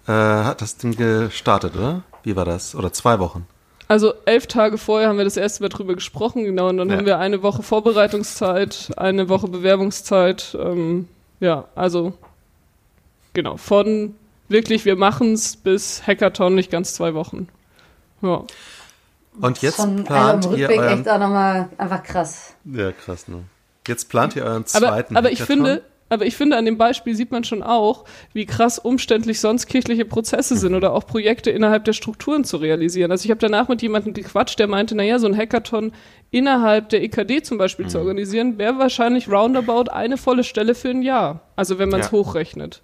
[0.07, 2.01] äh, hat das Ding gestartet, oder?
[2.23, 2.73] Wie war das?
[2.73, 3.45] Oder zwei Wochen?
[3.87, 6.97] Also elf Tage vorher haben wir das erste Mal drüber gesprochen, genau, und dann ja.
[6.97, 11.07] haben wir eine Woche Vorbereitungszeit, eine Woche Bewerbungszeit, ähm,
[11.39, 12.13] ja, also
[13.33, 14.15] genau, von
[14.49, 17.47] wirklich, wir machen's bis Hackathon, nicht ganz zwei Wochen.
[18.21, 18.43] Ja.
[19.39, 20.99] Und jetzt Von plant einem ihr euren...
[20.99, 22.55] echt auch nochmal einfach krass.
[22.65, 23.43] Ja, krass, ne?
[23.87, 27.15] Jetzt plant ihr euren zweiten Aber, aber ich finde, aber ich finde, an dem Beispiel
[27.15, 31.85] sieht man schon auch, wie krass umständlich sonst kirchliche Prozesse sind oder auch Projekte innerhalb
[31.85, 33.11] der Strukturen zu realisieren.
[33.11, 35.91] Also ich habe danach mit jemandem gequatscht, der meinte, naja, so ein Hackathon
[36.31, 37.89] innerhalb der EKD zum Beispiel mhm.
[37.89, 41.41] zu organisieren, wäre wahrscheinlich roundabout eine volle Stelle für ein Jahr.
[41.55, 42.11] Also wenn man es ja.
[42.13, 42.81] hochrechnet.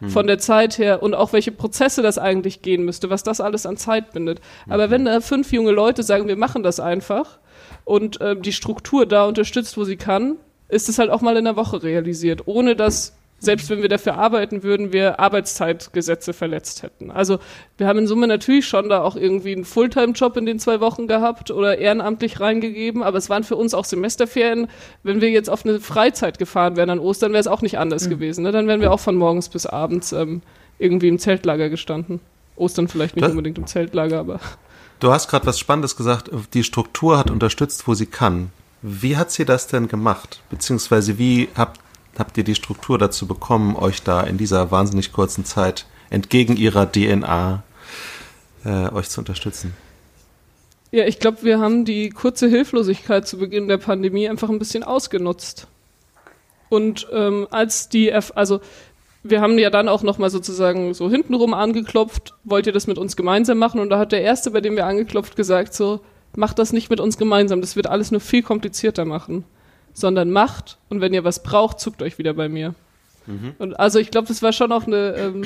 [0.00, 0.10] Mhm.
[0.10, 3.64] Von der Zeit her und auch welche Prozesse das eigentlich gehen müsste, was das alles
[3.64, 4.40] an Zeit bindet.
[4.68, 4.90] Aber mhm.
[4.90, 7.38] wenn da fünf junge Leute sagen, wir machen das einfach
[7.84, 10.36] und äh, die Struktur da unterstützt, wo sie kann,
[10.68, 14.16] ist es halt auch mal in der Woche realisiert, ohne dass selbst wenn wir dafür
[14.16, 17.10] arbeiten würden, wir Arbeitszeitgesetze verletzt hätten.
[17.10, 17.38] Also
[17.76, 21.06] wir haben in Summe natürlich schon da auch irgendwie einen Fulltime-Job in den zwei Wochen
[21.06, 24.68] gehabt oder ehrenamtlich reingegeben, aber es waren für uns auch Semesterferien.
[25.02, 28.06] Wenn wir jetzt auf eine Freizeit gefahren wären an Ostern, wäre es auch nicht anders
[28.06, 28.10] mhm.
[28.10, 28.42] gewesen.
[28.42, 28.52] Ne?
[28.52, 30.40] Dann wären wir auch von morgens bis abends ähm,
[30.78, 32.20] irgendwie im Zeltlager gestanden.
[32.56, 34.40] Ostern vielleicht nicht das, unbedingt im Zeltlager, aber.
[34.98, 36.30] Du hast gerade was Spannendes gesagt.
[36.54, 38.50] Die Struktur hat unterstützt, wo sie kann.
[38.88, 40.42] Wie hat sie das denn gemacht?
[40.48, 41.80] Beziehungsweise wie habt
[42.16, 46.90] habt ihr die Struktur dazu bekommen, euch da in dieser wahnsinnig kurzen Zeit entgegen ihrer
[46.90, 47.64] DNA
[48.64, 49.74] äh, euch zu unterstützen?
[50.92, 54.84] Ja, ich glaube, wir haben die kurze Hilflosigkeit zu Beginn der Pandemie einfach ein bisschen
[54.84, 55.66] ausgenutzt.
[56.68, 58.60] Und ähm, als die, F also
[59.24, 63.16] wir haben ja dann auch nochmal sozusagen so hintenrum angeklopft, wollt ihr das mit uns
[63.16, 63.80] gemeinsam machen?
[63.80, 66.00] Und da hat der Erste, bei dem wir angeklopft, gesagt so,
[66.36, 69.44] macht das nicht mit uns gemeinsam, das wird alles nur viel komplizierter machen
[69.96, 72.74] sondern macht und wenn ihr was braucht, zuckt euch wieder bei mir.
[73.24, 73.54] Mhm.
[73.58, 75.44] Und also ich glaube, das war schon auch eine ähm,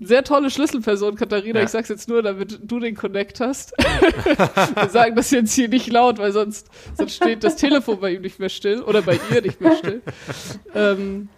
[0.00, 1.60] sehr tolle Schlüsselperson, Katharina.
[1.60, 1.64] Ja.
[1.64, 3.72] Ich sag's jetzt nur, damit du den Connect hast.
[4.74, 8.22] Wir sagen das jetzt hier nicht laut, weil sonst, sonst steht das Telefon bei ihm
[8.22, 10.02] nicht mehr still oder bei ihr nicht mehr still.
[10.74, 11.28] Ähm,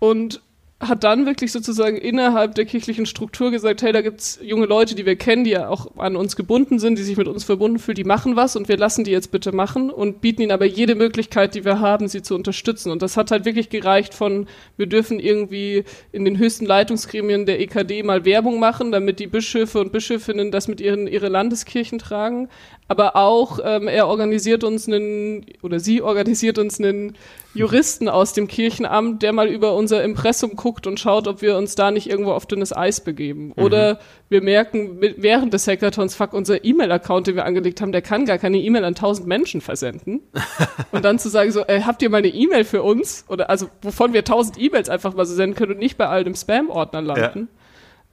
[0.00, 0.42] und
[0.80, 5.04] hat dann wirklich sozusagen innerhalb der kirchlichen Struktur gesagt, hey, da gibt's junge Leute, die
[5.04, 7.96] wir kennen, die ja auch an uns gebunden sind, die sich mit uns verbunden fühlen,
[7.96, 10.94] die machen was und wir lassen die jetzt bitte machen und bieten ihnen aber jede
[10.94, 12.90] Möglichkeit, die wir haben, sie zu unterstützen.
[12.90, 17.60] Und das hat halt wirklich gereicht von, wir dürfen irgendwie in den höchsten Leitungsgremien der
[17.60, 22.48] EKD mal Werbung machen, damit die Bischöfe und Bischöfinnen das mit ihren ihre Landeskirchen tragen.
[22.88, 27.16] Aber auch, ähm, er organisiert uns einen, oder sie organisiert uns einen
[27.52, 31.74] Juristen aus dem Kirchenamt, der mal über unser Impressum guckt und schaut, ob wir uns
[31.74, 33.46] da nicht irgendwo auf dünnes Eis begeben.
[33.56, 33.62] Mhm.
[33.62, 38.24] Oder wir merken während des Hackathons, fuck, unser E-Mail-Account, den wir angelegt haben, der kann
[38.24, 40.20] gar keine E-Mail an tausend Menschen versenden.
[40.92, 43.24] und dann zu sagen so, ey, habt ihr mal eine E-Mail für uns?
[43.28, 46.22] Oder also, wovon wir tausend E-Mails einfach mal so senden können und nicht bei all
[46.22, 47.48] dem Spam-Ordner landen.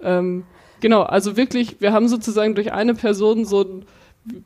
[0.02, 0.18] Ja.
[0.20, 0.46] Ähm,
[0.82, 3.82] genau, also wirklich, wir haben sozusagen durch eine Person so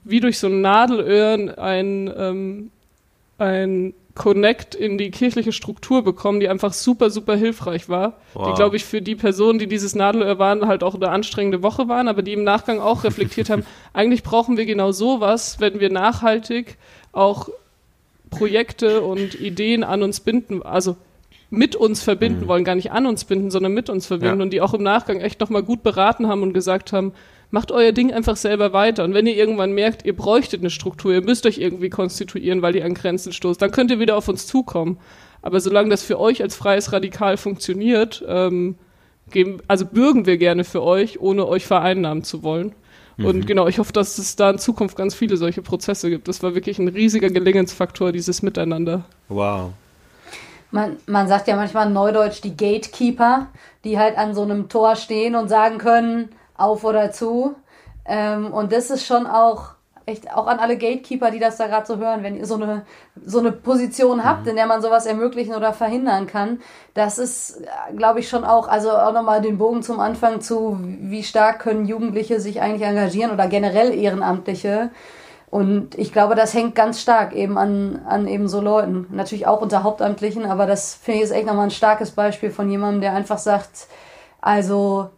[0.04, 2.71] wie durch so ein Nadelöhr ein, ähm,
[3.38, 8.17] ein Connect in die kirchliche Struktur bekommen, die einfach super, super hilfreich war.
[8.34, 8.50] Wow.
[8.50, 11.88] Die, glaube ich, für die Personen, die dieses Nadelöhr waren, halt auch eine anstrengende Woche
[11.88, 15.91] waren, aber die im Nachgang auch reflektiert haben, eigentlich brauchen wir genau sowas, wenn wir
[15.91, 16.78] nachhaltig
[17.13, 17.50] auch
[18.30, 20.95] Projekte und Ideen an uns binden, also
[21.50, 22.47] mit uns verbinden mhm.
[22.47, 24.43] wollen, gar nicht an uns binden, sondern mit uns verbinden ja.
[24.43, 27.13] und die auch im Nachgang echt nochmal gut beraten haben und gesagt haben,
[27.51, 29.03] macht euer Ding einfach selber weiter.
[29.03, 32.75] Und wenn ihr irgendwann merkt, ihr bräuchtet eine Struktur, ihr müsst euch irgendwie konstituieren, weil
[32.75, 34.97] ihr an Grenzen stoßt, dann könnt ihr wieder auf uns zukommen.
[35.41, 38.75] Aber solange das für euch als freies Radikal funktioniert, ähm,
[39.29, 42.73] geben, also bürgen wir gerne für euch, ohne euch vereinnahmen zu wollen.
[43.17, 43.25] Mhm.
[43.25, 46.27] Und genau, ich hoffe, dass es da in Zukunft ganz viele solche Prozesse gibt.
[46.27, 49.05] Das war wirklich ein riesiger Gelingensfaktor, dieses Miteinander.
[49.29, 49.71] Wow.
[50.71, 53.47] Man, man sagt ja manchmal neudeutsch die Gatekeeper,
[53.83, 56.29] die halt an so einem Tor stehen und sagen können,
[56.62, 57.56] auf oder zu.
[58.06, 61.86] Ähm, und das ist schon auch echt auch an alle Gatekeeper, die das da gerade
[61.86, 62.84] so hören, wenn ihr so eine
[63.24, 64.50] so eine Position habt, mhm.
[64.50, 66.60] in der man sowas ermöglichen oder verhindern kann,
[66.93, 67.62] das ist,
[67.95, 71.86] glaube ich, schon auch, also auch nochmal den Bogen zum Anfang zu, wie stark können
[71.86, 74.89] Jugendliche sich eigentlich engagieren oder generell Ehrenamtliche.
[75.50, 79.08] Und ich glaube, das hängt ganz stark eben an, an eben so Leuten.
[79.12, 82.69] Natürlich auch unter Hauptamtlichen, aber das finde ich ist echt nochmal ein starkes Beispiel von
[82.71, 83.88] jemandem, der einfach sagt,
[84.39, 85.10] also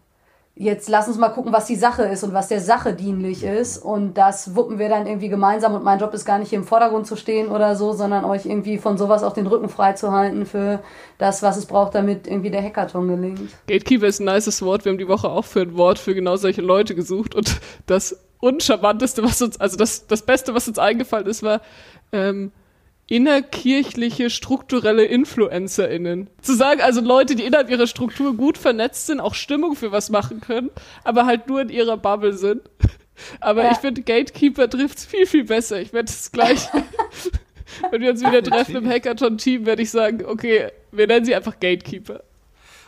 [0.55, 3.77] jetzt lass uns mal gucken, was die Sache ist und was der Sache dienlich ist.
[3.77, 5.73] Und das wuppen wir dann irgendwie gemeinsam.
[5.73, 8.45] Und mein Job ist gar nicht hier im Vordergrund zu stehen oder so, sondern euch
[8.45, 10.83] irgendwie von sowas auch den Rücken freizuhalten für
[11.17, 13.51] das, was es braucht, damit irgendwie der Hackathon gelingt.
[13.67, 14.85] Gatekeeper ist ein nices Wort.
[14.85, 17.33] Wir haben die Woche auch für ein Wort für genau solche Leute gesucht.
[17.33, 21.61] Und das uncharmanteste, was uns, also das, das Beste, was uns eingefallen ist, war,
[22.11, 22.51] ähm,
[23.13, 26.31] innerkirchliche strukturelle InfluencerInnen.
[26.41, 30.09] Zu sagen, also Leute, die innerhalb ihrer Struktur gut vernetzt sind, auch Stimmung für was
[30.09, 30.71] machen können,
[31.03, 32.63] aber halt nur in ihrer Bubble sind.
[33.39, 33.71] Aber ja.
[33.71, 35.79] ich finde, Gatekeeper trifft's viel, viel besser.
[35.79, 36.67] Ich werde es gleich,
[37.91, 41.59] wenn wir uns wieder treffen im Hackathon-Team, werde ich sagen, okay, wir nennen sie einfach
[41.59, 42.23] Gatekeeper.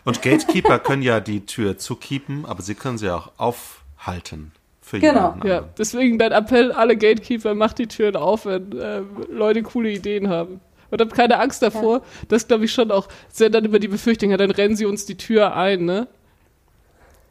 [0.05, 4.53] Und Gatekeeper können ja die Tür zukeepen, aber sie können sie auch aufhalten
[4.86, 5.30] für genau.
[5.30, 5.48] jemanden.
[5.48, 10.30] Ja, deswegen dein Appell, alle Gatekeeper, macht die Türen auf, wenn äh, Leute coole Ideen
[10.30, 10.62] haben.
[10.91, 11.98] Und hab keine Angst davor.
[11.98, 12.04] Ja.
[12.28, 13.08] Das glaube ich schon auch.
[13.34, 16.08] Ja dann immer die Befürchtung, ja, dann rennen sie uns die Tür ein, ne?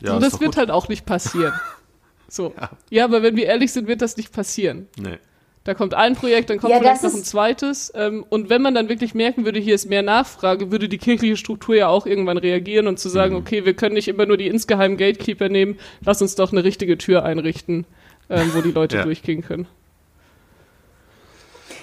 [0.00, 0.56] Ja, Und das wird gut.
[0.56, 1.52] halt auch nicht passieren.
[2.28, 2.52] so.
[2.60, 2.70] Ja.
[2.90, 4.88] ja, aber wenn wir ehrlich sind, wird das nicht passieren.
[4.98, 5.18] Nee.
[5.64, 7.90] Da kommt ein Projekt, dann kommt ja, vielleicht noch ein zweites.
[7.94, 11.38] Ähm, und wenn man dann wirklich merken würde, hier ist mehr Nachfrage, würde die kirchliche
[11.38, 13.40] Struktur ja auch irgendwann reagieren und zu sagen, mhm.
[13.40, 16.98] okay, wir können nicht immer nur die insgeheimen Gatekeeper nehmen, lass uns doch eine richtige
[16.98, 17.86] Tür einrichten,
[18.28, 19.04] ähm, wo die Leute ja.
[19.04, 19.66] durchgehen können.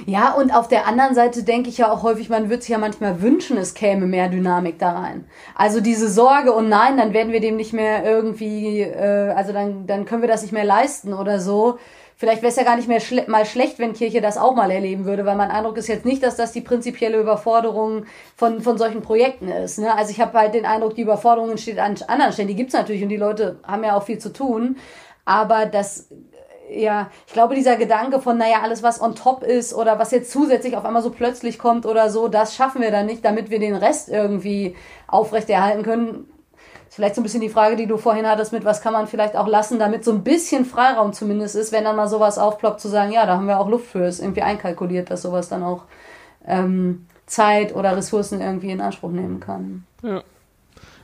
[0.05, 2.77] Ja, und auf der anderen Seite denke ich ja auch häufig, man würde sich ja
[2.77, 5.25] manchmal wünschen, es käme mehr Dynamik da rein.
[5.55, 9.87] Also diese Sorge, und nein, dann werden wir dem nicht mehr irgendwie, äh, also dann,
[9.87, 11.77] dann können wir das nicht mehr leisten oder so.
[12.21, 14.69] Vielleicht wäre es ja gar nicht mehr schle mal schlecht, wenn Kirche das auch mal
[14.69, 18.05] erleben würde, weil mein Eindruck ist jetzt nicht, dass das die prinzipielle Überforderung
[18.35, 19.79] von, von solchen Projekten ist.
[19.79, 19.91] Ne?
[19.91, 22.47] Also ich habe halt den Eindruck, die Überforderung entsteht an anderen Stellen.
[22.47, 24.77] Die gibt's natürlich und die Leute haben ja auch viel zu tun.
[25.25, 26.09] Aber das
[26.69, 30.31] ja, ich glaube, dieser Gedanke von, naja, alles, was on top ist oder was jetzt
[30.31, 33.59] zusätzlich auf einmal so plötzlich kommt oder so, das schaffen wir dann nicht, damit wir
[33.59, 34.75] den Rest irgendwie
[35.07, 36.30] aufrechterhalten können.
[36.91, 39.07] Ist vielleicht so ein bisschen die Frage, die du vorhin hattest, mit was kann man
[39.07, 42.81] vielleicht auch lassen, damit so ein bisschen Freiraum zumindest ist, wenn dann mal sowas aufploppt,
[42.81, 45.63] zu sagen, ja, da haben wir auch Luft für, ist irgendwie einkalkuliert, dass sowas dann
[45.63, 45.85] auch
[46.45, 49.85] ähm, Zeit oder Ressourcen irgendwie in Anspruch nehmen kann.
[50.03, 50.21] Ja.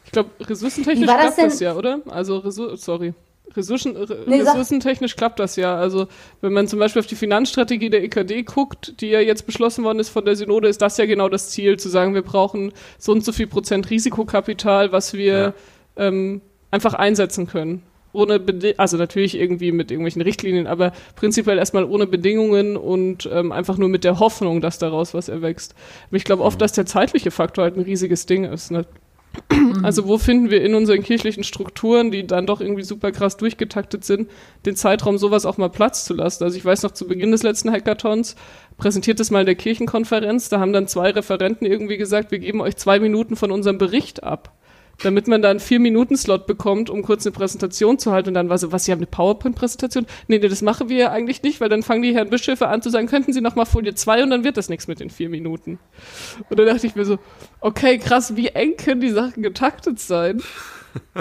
[0.03, 2.01] Ich glaube, ressourcentechnisch klappt das ja, oder?
[2.09, 3.13] Also, sorry.
[3.55, 3.95] Ressourcen,
[4.25, 5.77] nee, ressourcentechnisch klappt das ja.
[5.77, 6.07] Also
[6.41, 9.99] wenn man zum Beispiel auf die Finanzstrategie der EKD guckt, die ja jetzt beschlossen worden
[9.99, 13.13] ist von der Synode, ist das ja genau das Ziel, zu sagen, wir brauchen so
[13.13, 15.53] und so viel Prozent Risikokapital, was wir ja.
[15.97, 17.83] Ähm, einfach einsetzen können.
[18.13, 18.41] Ohne
[18.77, 23.89] also natürlich irgendwie mit irgendwelchen Richtlinien, aber prinzipiell erstmal ohne Bedingungen und ähm, einfach nur
[23.89, 25.75] mit der Hoffnung, dass daraus was erwächst.
[26.07, 26.59] Aber ich glaube oft, mhm.
[26.61, 28.71] dass der zeitliche Faktor halt ein riesiges Ding ist.
[28.71, 28.85] Ne?
[29.83, 34.03] Also wo finden wir in unseren kirchlichen Strukturen, die dann doch irgendwie super krass durchgetaktet
[34.03, 34.29] sind,
[34.65, 36.43] den Zeitraum, sowas auch mal Platz zu lassen?
[36.43, 38.35] Also ich weiß noch, zu Beginn des letzten Hackathons
[38.77, 42.61] präsentiert es mal in der Kirchenkonferenz, da haben dann zwei Referenten irgendwie gesagt, wir geben
[42.61, 44.56] euch zwei Minuten von unserem Bericht ab
[45.03, 48.29] damit man da einen Vier-Minuten-Slot bekommt, um kurz eine Präsentation zu halten.
[48.29, 50.05] Und dann war so, was, Sie haben eine PowerPoint-Präsentation?
[50.27, 52.89] Nee, nee, das machen wir eigentlich nicht, weil dann fangen die Herren Bischöfe an zu
[52.89, 55.29] sagen, könnten Sie noch mal Folie 2 und dann wird das nichts mit den vier
[55.29, 55.79] Minuten.
[56.49, 57.19] Und dann dachte ich mir so,
[57.59, 60.41] okay, krass, wie eng können die Sachen getaktet sein?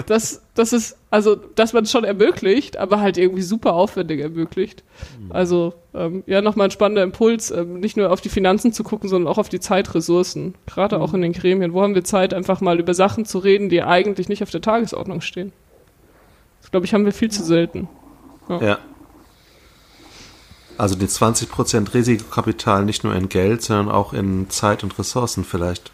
[0.07, 4.83] Dass, dass es, also, dass man es schon ermöglicht, aber halt irgendwie super aufwendig ermöglicht.
[5.29, 9.09] Also, ähm, ja, nochmal ein spannender Impuls, ähm, nicht nur auf die Finanzen zu gucken,
[9.09, 10.55] sondern auch auf die Zeitressourcen.
[10.65, 11.01] Gerade mhm.
[11.01, 11.73] auch in den Gremien.
[11.73, 14.61] Wo haben wir Zeit, einfach mal über Sachen zu reden, die eigentlich nicht auf der
[14.61, 15.53] Tagesordnung stehen?
[16.61, 17.87] Das, glaube ich, haben wir viel zu selten.
[18.49, 18.61] ja.
[18.61, 18.79] ja.
[20.77, 25.91] Also die 20% Risikokapital nicht nur in Geld, sondern auch in Zeit und Ressourcen vielleicht.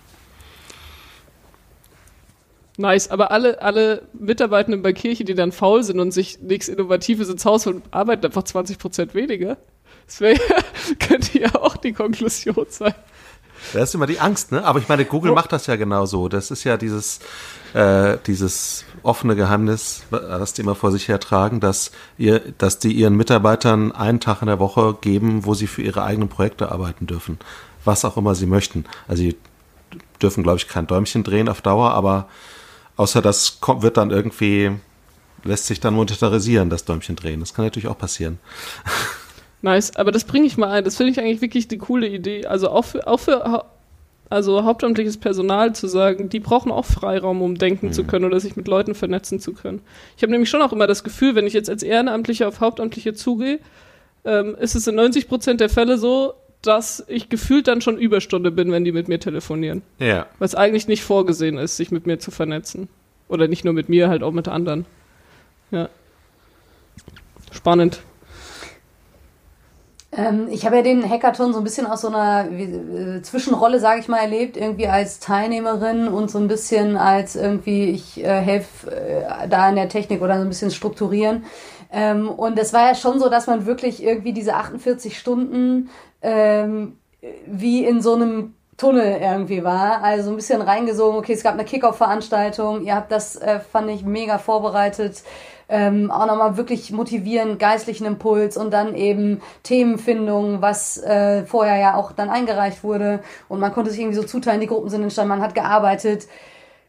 [2.78, 7.30] Nice, aber alle, alle Mitarbeitenden bei Kirche, die dann faul sind und sich nichts Innovatives
[7.30, 9.58] ins Haus holen, arbeiten einfach 20 Prozent weniger.
[10.08, 10.40] Das wäre
[11.00, 12.96] könnte ja auch die Konklusion sein.
[13.72, 14.66] Das ist immer die Angst, ne?
[14.66, 15.36] Aber ich meine, Google oh.
[15.36, 16.28] macht das ja genauso.
[16.28, 17.20] Das ist ja dieses,
[17.74, 23.16] äh, dieses offene Geheimnis, das die immer vor sich hertragen, dass ihr, dass die ihren
[23.16, 27.40] Mitarbeitern einen Tag in der Woche geben, wo sie für ihre eigenen Projekte arbeiten dürfen.
[27.86, 28.86] Was auch immer sie möchten.
[29.08, 29.38] Also sie
[30.22, 32.28] dürfen, glaube ich, kein Däumchen drehen auf Dauer, aber
[32.96, 34.72] Außer das kommt, wird dann irgendwie,
[35.44, 37.40] lässt sich dann monetarisieren, das Däumchen drehen.
[37.40, 38.40] Das kann natürlich auch passieren.
[39.64, 40.84] Nice, aber das bringe ich mal ein.
[40.84, 42.46] Das finde ich eigentlich wirklich die coole Idee.
[42.46, 43.64] Also auch für, auch für
[44.30, 47.94] also hauptamtliches Personal zu sagen, die brauchen auch Freiraum, um denken mhm.
[47.94, 49.82] zu können oder sich mit Leuten vernetzen zu können.
[50.18, 53.14] Ich habe nämlich schon auch immer das Gefühl, wenn ich jetzt als Ehrenamtlicher auf Hauptamtliche
[53.14, 53.60] zugehe,
[54.26, 58.52] ähm, ist es in 90 Prozent der Fälle so, dass ich gefühlt dann schon Überstunde
[58.52, 59.82] bin, wenn die mit mir telefonieren.
[60.00, 60.26] Ja.
[60.40, 62.88] Was eigentlich nicht vorgesehen ist, sich mit mir zu vernetzen.
[63.28, 64.86] Oder nicht nur mit mir, halt auch mit anderen.
[65.72, 65.90] Ja.
[67.52, 68.02] Spannend.
[70.16, 73.80] Ähm, ich habe ja den Hackathon so ein bisschen aus so einer wie, äh, Zwischenrolle,
[73.80, 78.42] sage ich mal, erlebt, irgendwie als Teilnehmerin und so ein bisschen als irgendwie, ich äh,
[78.42, 81.46] helfe äh, da in der Technik oder so ein bisschen strukturieren.
[81.92, 85.90] Ähm, und es war ja schon so, dass man wirklich irgendwie diese 48 Stunden
[86.24, 86.98] ähm,
[87.46, 90.04] wie in so einem Tunnel irgendwie war.
[90.04, 94.04] Also ein bisschen reingesogen, okay, es gab eine Kickoff-Veranstaltung, ihr habt das, äh, fand ich,
[94.04, 95.24] mega vorbereitet.
[95.70, 101.96] Ähm, auch nochmal wirklich motivieren, geistlichen Impuls und dann eben Themenfindung, was äh, vorher ja
[101.96, 103.22] auch dann eingereicht wurde.
[103.48, 106.28] Und man konnte sich irgendwie so zuteilen, die Gruppen sind entstanden, man hat gearbeitet.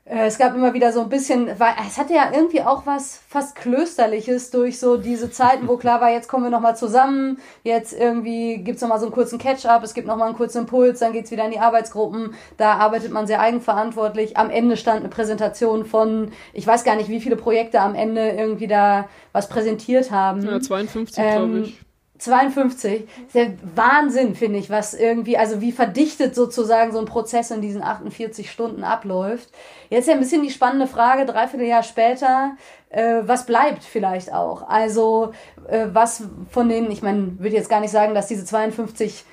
[0.06, 3.20] Äh, es gab immer wieder so ein bisschen, weil es hatte ja irgendwie auch was
[3.28, 7.92] fast klösterliches durch so diese Zeiten, wo klar war, jetzt kommen wir nochmal zusammen, jetzt
[7.92, 11.12] irgendwie gibt's noch nochmal so einen kurzen Catch-up, es gibt nochmal einen kurzen Impuls, dann
[11.12, 14.36] geht's wieder in die Arbeitsgruppen, da arbeitet man sehr eigenverantwortlich.
[14.36, 18.28] Am Ende stand eine Präsentation von, ich weiß gar nicht, wie viele Projekte am Ende
[18.28, 20.42] irgendwie da was präsentiert haben.
[20.42, 21.83] Ja, 52, ähm, glaube ich.
[22.24, 23.04] 52.
[23.26, 27.60] Ist ja Wahnsinn, finde ich, was irgendwie, also wie verdichtet sozusagen so ein Prozess in
[27.60, 29.50] diesen 48 Stunden abläuft.
[29.90, 32.56] Jetzt ja ein bisschen die spannende Frage, dreiviertel Jahr später,
[32.90, 34.68] äh, was bleibt vielleicht auch?
[34.68, 35.32] Also,
[35.68, 39.24] äh, was von den, ich meine, würde jetzt gar nicht sagen, dass diese 52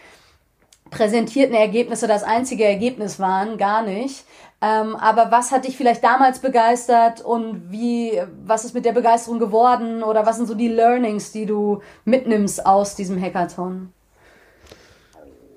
[0.89, 4.25] präsentierten Ergebnisse das einzige Ergebnis waren, gar nicht.
[4.63, 9.39] Ähm, aber was hat dich vielleicht damals begeistert und wie, was ist mit der Begeisterung
[9.39, 13.91] geworden oder was sind so die Learnings, die du mitnimmst aus diesem Hackathon?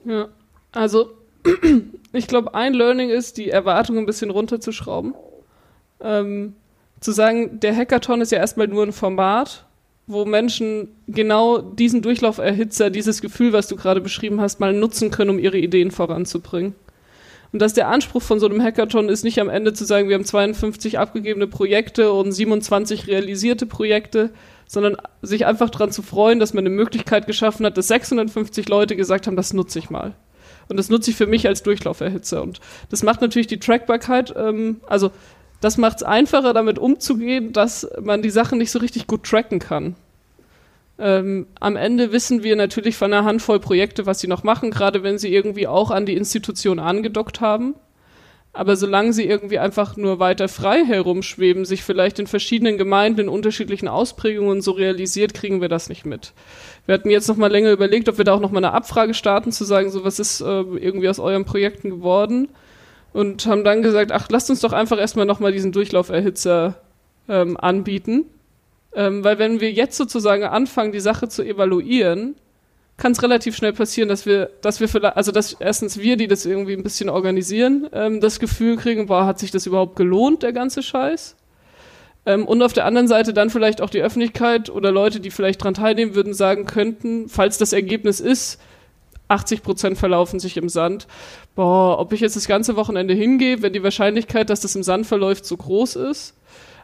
[0.07, 0.29] Ja,
[0.73, 1.11] also
[2.15, 5.15] ich glaube, ein Learning ist, die Erwartung ein bisschen runterzuschrauben.
[6.01, 6.57] Ähm,
[7.01, 9.67] zu sagen, der Hackathon ist ja erstmal nur ein Format,
[10.07, 15.31] wo Menschen genau diesen Durchlauferhitzer, dieses Gefühl, was du gerade beschrieben hast, mal nutzen können,
[15.31, 16.75] um ihre Ideen voranzubringen.
[17.55, 20.17] Und dass der Anspruch von so einem Hackathon ist nicht am Ende zu sagen, wir
[20.17, 24.31] haben 52 abgegebene Projekte und 27 realisierte Projekte,
[24.67, 28.97] sondern sich einfach daran zu freuen, dass man eine Möglichkeit geschaffen hat, dass 650 Leute
[28.97, 30.17] gesagt haben, das nutze ich mal.
[30.69, 32.43] Und das nutze ich für mich als Durchlauferhitzer.
[32.43, 32.59] Und
[32.91, 35.13] das macht natürlich die Trackbarkeit, ähm, also
[35.61, 39.61] das macht es einfacher, damit umzugehen, dass man die Sachen nicht so richtig gut tracken
[39.61, 39.95] kann.
[40.99, 45.03] Ähm, am Ende wissen wir natürlich von einer Handvoll Projekte, was sie noch machen, gerade
[45.03, 47.75] wenn sie irgendwie auch an die Institution angedockt haben.
[48.53, 53.29] Aber solange sie irgendwie einfach nur weiter frei herumschweben, sich vielleicht in verschiedenen Gemeinden in
[53.29, 56.33] unterschiedlichen Ausprägungen so realisiert, kriegen wir das nicht mit.
[56.87, 59.15] Wir hatten jetzt noch mal länger überlegt, ob wir da auch noch mal eine Abfrage
[59.15, 62.49] starten, zu sagen, so was ist äh, irgendwie aus euren Projekten geworden
[63.13, 66.77] und haben dann gesagt, ach, lasst uns doch einfach erstmal noch mal diesen Durchlauferhitzer
[67.29, 68.27] ähm, anbieten,
[68.95, 72.37] ähm, weil wenn wir jetzt sozusagen anfangen, die Sache zu evaluieren,
[72.97, 76.29] kann es relativ schnell passieren, dass wir, dass wir vielleicht, also dass erstens wir, die
[76.29, 80.43] das irgendwie ein bisschen organisieren, ähm, das Gefühl kriegen, boah, hat sich das überhaupt gelohnt,
[80.43, 81.37] der ganze Scheiß?
[82.27, 85.63] Ähm, und auf der anderen Seite dann vielleicht auch die Öffentlichkeit oder Leute, die vielleicht
[85.63, 88.61] dran teilnehmen würden, sagen könnten, falls das Ergebnis ist,
[89.29, 91.07] 80 Prozent verlaufen sich im Sand.
[91.55, 95.07] Boah, ob ich jetzt das ganze Wochenende hingehe, wenn die Wahrscheinlichkeit, dass das im Sand
[95.07, 96.35] verläuft, so groß ist,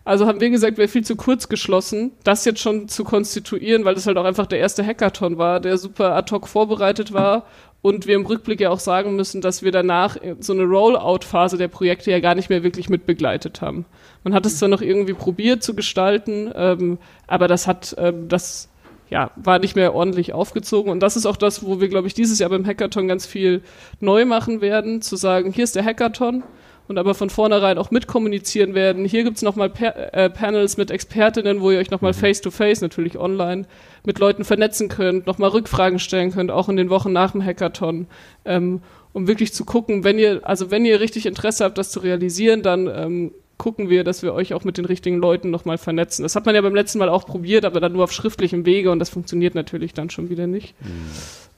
[0.05, 3.95] also haben wir gesagt, wäre viel zu kurz geschlossen, das jetzt schon zu konstituieren, weil
[3.95, 7.45] das halt auch einfach der erste Hackathon war, der super ad hoc vorbereitet war
[7.83, 11.69] und wir im Rückblick ja auch sagen müssen, dass wir danach so eine Rollout-Phase der
[11.69, 13.87] Projekte ja gar nicht mehr wirklich mit begleitet haben.
[14.23, 18.69] Man hat es zwar noch irgendwie probiert zu gestalten, ähm, aber das hat, ähm, das
[19.09, 20.93] ja, war nicht mehr ordentlich aufgezogen.
[20.93, 23.63] Und das ist auch das, wo wir, glaube ich, dieses Jahr beim Hackathon ganz viel
[23.99, 26.45] neu machen werden, zu sagen, hier ist der Hackathon
[26.91, 29.05] und aber von vornherein auch mitkommunizieren werden.
[29.05, 32.17] Hier gibt's nochmal pa äh, Panels mit Expertinnen, wo ihr euch nochmal mhm.
[32.17, 33.67] face-to-face, natürlich online,
[34.05, 38.09] mit Leuten vernetzen könnt, nochmal Rückfragen stellen könnt, auch in den Wochen nach dem Hackathon,
[38.45, 38.83] ähm,
[39.13, 42.63] um wirklich zu gucken, wenn ihr, also wenn ihr richtig Interesse habt, das zu realisieren,
[42.63, 46.25] dann ähm, gucken wir, dass wir euch auch mit den richtigen Leuten nochmal vernetzen.
[46.25, 48.91] Das hat man ja beim letzten Mal auch probiert, aber dann nur auf schriftlichem Wege
[48.91, 50.75] und das funktioniert natürlich dann schon wieder nicht.
[50.81, 51.11] Mhm.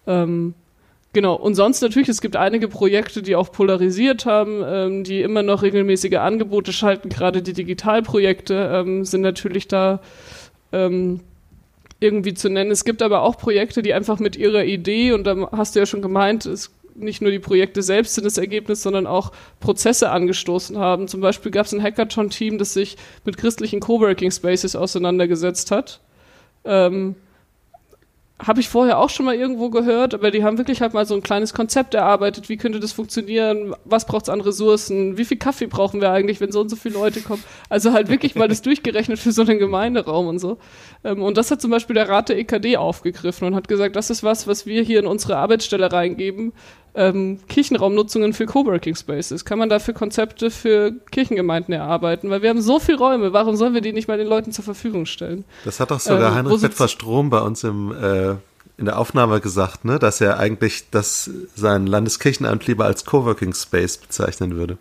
[0.07, 0.55] Ähm,
[1.15, 5.43] Genau, und sonst natürlich, es gibt einige Projekte, die auch polarisiert haben, ähm, die immer
[5.43, 7.11] noch regelmäßige Angebote schalten.
[7.11, 10.01] Gerade die Digitalprojekte ähm, sind natürlich da
[10.73, 11.21] ähm,
[12.01, 12.71] irgendwie zu nennen.
[12.71, 15.87] Es gibt aber auch Projekte, die einfach mit ihrer Idee, und da hast du ja
[15.87, 20.79] schon gemeint, es nicht nur die Projekte selbst sind das Ergebnis, sondern auch Prozesse angestoßen
[20.79, 21.09] haben.
[21.09, 26.01] Zum Beispiel gab es ein Hackathon-Team, das sich mit christlichen Coworking Spaces auseinandergesetzt hat.
[26.65, 27.17] Ähm,
[28.45, 31.15] habe ich vorher auch schon mal irgendwo gehört, aber die haben wirklich halt mal so
[31.15, 32.49] ein kleines Konzept erarbeitet.
[32.49, 33.75] Wie könnte das funktionieren?
[33.85, 35.17] Was braucht es an Ressourcen?
[35.17, 37.43] Wie viel Kaffee brauchen wir eigentlich, wenn so und so viele Leute kommen?
[37.69, 40.59] Also halt wirklich mal das durchgerechnet für so einen Gemeinderaum und so.
[41.05, 44.11] Ähm, und das hat zum Beispiel der Rat der EKD aufgegriffen und hat gesagt, das
[44.11, 46.53] ist was, was wir hier in unsere Arbeitsstelle reingeben,
[46.95, 49.45] ähm, Kirchenraumnutzungen für Coworking Spaces?
[49.45, 52.31] Kann man dafür Konzepte für Kirchengemeinden erarbeiten?
[52.31, 54.65] Weil wir haben so viele Räume, warum sollen wir die nicht mal den Leuten zur
[54.65, 55.45] Verfügung stellen?
[55.65, 58.37] Das hat doch sogar ähm, Heinrich Bedford Strom bei uns im, äh,
[58.77, 59.99] in der Aufnahme gesagt, ne?
[59.99, 64.79] dass er eigentlich das, sein Landeskirchenamt lieber als Coworking Space bezeichnen würde.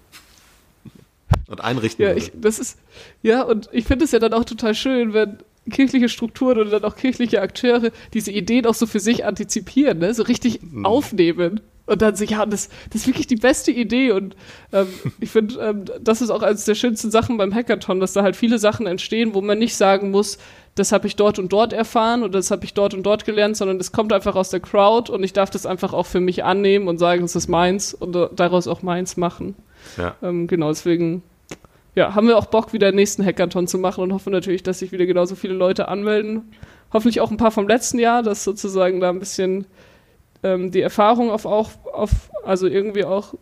[1.47, 2.19] Und einrichten ja, würde.
[2.19, 2.77] Ich, das ist,
[3.21, 5.37] ja, und ich finde es ja dann auch total schön, wenn
[5.69, 10.13] kirchliche Strukturen oder dann auch kirchliche Akteure diese Ideen auch so für sich antizipieren, ne?
[10.13, 10.85] so richtig mhm.
[10.85, 11.61] aufnehmen.
[11.91, 14.11] Und dann so, ja, das, das ist wirklich die beste Idee.
[14.11, 14.37] Und
[14.71, 14.87] ähm,
[15.19, 18.37] ich finde, ähm, das ist auch eines der schönsten Sachen beim Hackathon, dass da halt
[18.37, 20.37] viele Sachen entstehen, wo man nicht sagen muss,
[20.75, 23.57] das habe ich dort und dort erfahren oder das habe ich dort und dort gelernt,
[23.57, 26.45] sondern das kommt einfach aus der Crowd und ich darf das einfach auch für mich
[26.45, 29.55] annehmen und sagen, es ist meins und daraus auch meins machen.
[29.97, 30.15] Ja.
[30.23, 31.23] Ähm, genau, deswegen
[31.93, 34.79] ja, haben wir auch Bock, wieder den nächsten Hackathon zu machen und hoffen natürlich, dass
[34.79, 36.53] sich wieder genauso viele Leute anmelden.
[36.93, 39.65] Hoffentlich auch ein paar vom letzten Jahr, dass sozusagen da ein bisschen
[40.43, 43.33] ähm, die Erfahrung auf, auch, auf, also irgendwie auch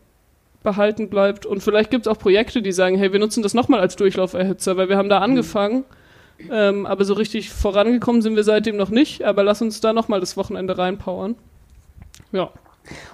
[0.63, 1.45] behalten bleibt.
[1.45, 4.77] Und vielleicht gibt es auch Projekte, die sagen, hey, wir nutzen das nochmal als Durchlauferhitzer,
[4.77, 5.85] weil wir haben da angefangen,
[6.51, 10.19] ähm, aber so richtig vorangekommen sind wir seitdem noch nicht, aber lass uns da nochmal
[10.19, 11.35] das Wochenende reinpowern.
[12.31, 12.51] Ja.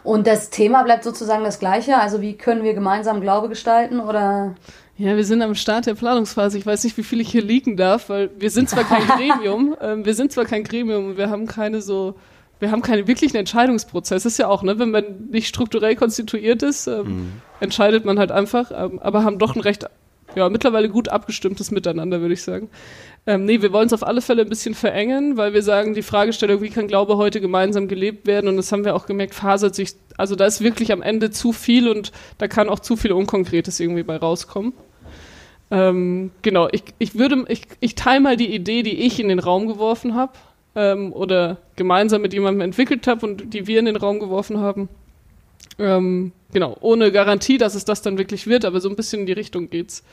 [0.04, 4.56] Und das Thema bleibt sozusagen das gleiche, also wie können wir gemeinsam Glaube gestalten oder?
[4.98, 6.58] Ja, wir sind am Start der Planungsphase.
[6.58, 9.76] Ich weiß nicht, wie viel ich hier liegen darf, weil wir sind zwar kein Gremium,
[9.82, 12.16] ähm, wir sind zwar kein Gremium, wir haben keine so
[12.60, 14.24] wir haben keinen wirklichen Entscheidungsprozess.
[14.24, 17.32] Das ist ja auch, ne, wenn man nicht strukturell konstituiert ist, ähm, mhm.
[17.60, 19.86] entscheidet man halt einfach, ähm, aber haben doch ein recht
[20.36, 22.70] ja, mittlerweile gut abgestimmtes Miteinander, würde ich sagen.
[23.26, 26.02] Ähm, nee, wir wollen es auf alle Fälle ein bisschen verengen, weil wir sagen, die
[26.02, 29.76] Fragestellung, wie kann Glaube heute gemeinsam gelebt werden, und das haben wir auch gemerkt, fasert
[29.76, 33.14] sich, also da ist wirklich am Ende zu viel und da kann auch zu viel
[33.14, 34.74] Unkonkretes irgendwie bei rauskommen.
[35.72, 39.40] Ähm, genau, ich, ich würde, ich, ich teile mal die Idee, die ich in den
[39.40, 40.34] Raum geworfen habe
[40.76, 44.90] ähm, oder gemeinsam mit jemandem entwickelt habe und die wir in den Raum geworfen haben.
[45.80, 49.26] Ähm, genau, ohne Garantie, dass es das dann wirklich wird, aber so ein bisschen in
[49.26, 50.04] die Richtung geht's.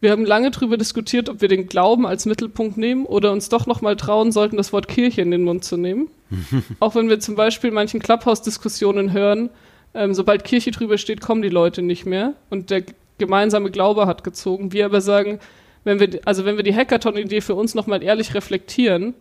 [0.00, 3.66] Wir haben lange darüber diskutiert, ob wir den Glauben als Mittelpunkt nehmen oder uns doch
[3.66, 6.08] nochmal trauen sollten, das Wort Kirche in den Mund zu nehmen.
[6.80, 9.48] Auch wenn wir zum Beispiel manchen Clubhouse-Diskussionen hören,
[9.94, 12.82] ähm, sobald Kirche drüber steht, kommen die Leute nicht mehr und der
[13.16, 14.72] gemeinsame Glaube hat gezogen.
[14.72, 15.40] Wir aber sagen,
[15.84, 19.14] wenn wir, also wenn wir die Hackathon-Idee für uns nochmal ehrlich reflektieren,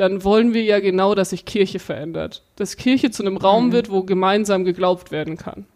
[0.00, 2.42] dann wollen wir ja genau, dass sich Kirche verändert.
[2.56, 3.72] Dass Kirche zu einem Raum mhm.
[3.72, 5.66] wird, wo gemeinsam geglaubt werden kann.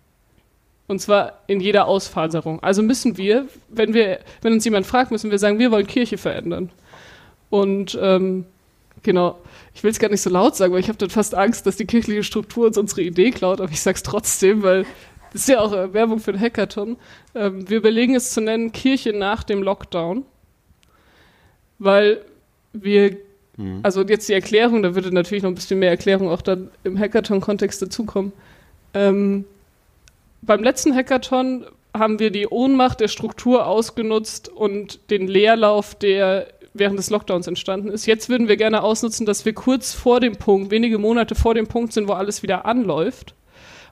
[0.87, 2.62] Und zwar in jeder Ausfaserung.
[2.62, 6.16] Also müssen wir, wenn wir, wenn uns jemand fragt, müssen wir sagen, wir wollen Kirche
[6.16, 6.70] verändern.
[7.51, 8.47] Und ähm,
[9.03, 9.39] genau,
[9.75, 11.77] ich will es gar nicht so laut sagen, weil ich habe dann fast Angst, dass
[11.77, 14.87] die kirchliche Struktur uns unsere Idee klaut, aber ich sage es trotzdem, weil
[15.35, 16.97] das ist ja auch Werbung für den Hackathon.
[17.35, 20.25] Ähm, wir überlegen es zu nennen Kirche nach dem Lockdown,
[21.79, 22.25] weil
[22.72, 23.18] wir
[23.57, 23.80] Mhm.
[23.82, 26.98] Also jetzt die Erklärung, da würde natürlich noch ein bisschen mehr Erklärung auch dann im
[26.98, 28.32] Hackathon-Kontext dazukommen.
[28.94, 29.44] Ähm,
[30.42, 36.98] beim letzten Hackathon haben wir die Ohnmacht der Struktur ausgenutzt und den Leerlauf, der während
[36.98, 38.07] des Lockdowns entstanden ist.
[38.07, 41.68] Jetzt würden wir gerne ausnutzen, dass wir kurz vor dem Punkt, wenige Monate vor dem
[41.68, 43.34] Punkt sind, wo alles wieder anläuft.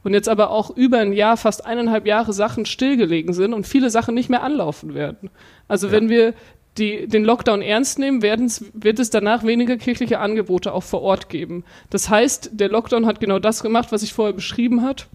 [0.02, 3.88] Und jetzt aber auch über ein Jahr, fast eineinhalb Jahre Sachen stillgelegen sind und viele
[3.88, 5.30] Sachen nicht mehr anlaufen werden.
[5.68, 5.92] Also ja.
[5.92, 6.34] wenn wir
[6.78, 11.64] die den Lockdown ernst nehmen, wird es danach weniger kirchliche Angebote auch vor Ort geben.
[11.90, 15.08] Das heißt, der Lockdown hat genau das gemacht, was ich vorher beschrieben hat.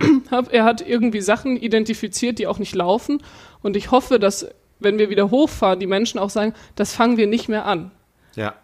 [0.50, 3.22] er hat irgendwie Sachen identifiziert, die auch nicht laufen.
[3.62, 7.26] Und ich hoffe, dass, wenn wir wieder hochfahren, die Menschen auch sagen, das fangen wir
[7.26, 7.90] nicht mehr an.
[8.34, 8.54] Ja.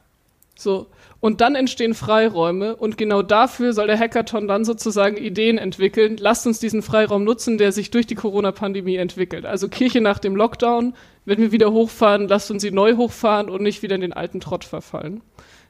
[0.56, 0.86] So.
[1.20, 6.16] Und dann entstehen Freiräume und genau dafür soll der Hackathon dann sozusagen Ideen entwickeln.
[6.18, 9.44] Lasst uns diesen Freiraum nutzen, der sich durch die Corona-Pandemie entwickelt.
[9.44, 10.94] Also Kirche nach dem Lockdown,
[11.26, 14.40] wenn wir wieder hochfahren, lasst uns sie neu hochfahren und nicht wieder in den alten
[14.40, 15.20] Trott verfallen.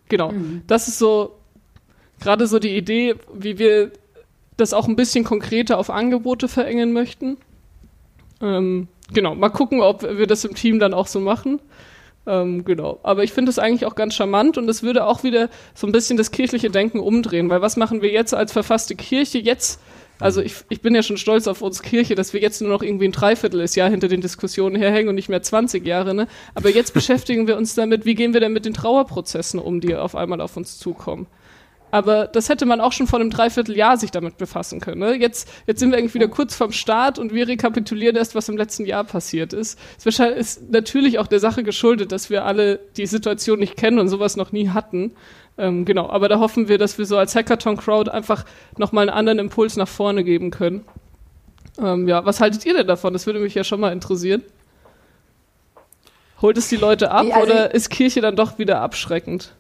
[0.09, 0.31] Genau.
[0.31, 0.63] Mhm.
[0.69, 1.41] Das ist so
[2.21, 3.91] gerade so die Idee, wie wir
[4.57, 7.39] das auch ein bisschen konkreter auf Angebote verengen möchten.
[8.41, 11.61] Ähm, genau, mal gucken, ob wir das im Team dann auch so machen.
[12.27, 13.01] Ähm, genau.
[13.03, 15.93] Aber ich finde es eigentlich auch ganz charmant und es würde auch wieder so ein
[15.93, 19.39] bisschen das kirchliche Denken umdrehen, weil was machen wir jetzt als verfasste Kirche?
[19.39, 19.81] Jetzt,
[20.19, 22.83] also ich, ich bin ja schon stolz auf uns Kirche, dass wir jetzt nur noch
[22.83, 26.29] irgendwie ein Dreivierteljahr hinter den Diskussionen herhängen und nicht mehr 20 Jahre, ne?
[26.55, 29.97] Aber jetzt beschäftigen wir uns damit, wie gehen wir denn mit den Trauerprozessen um, die
[29.97, 31.27] auf einmal auf uns zukommen.
[31.91, 35.01] Aber das hätte man auch schon vor einem Dreivierteljahr sich damit befassen können.
[35.01, 35.15] Ne?
[35.15, 38.57] Jetzt, jetzt sind wir eigentlich wieder kurz vorm Start und wir rekapitulieren erst, was im
[38.57, 39.79] letzten Jahr passiert ist.
[40.05, 44.09] Es ist natürlich auch der Sache geschuldet, dass wir alle die Situation nicht kennen und
[44.09, 45.13] sowas noch nie hatten.
[45.59, 48.45] Ähm, genau, aber da hoffen wir, dass wir so als Hackathon-Crowd einfach
[48.79, 50.85] nochmal einen anderen Impuls nach vorne geben können.
[51.79, 53.13] Ähm, ja, was haltet ihr denn davon?
[53.13, 54.43] Das würde mich ja schon mal interessieren.
[56.41, 59.55] Holt es die Leute ab also oder ist Kirche dann doch wieder abschreckend?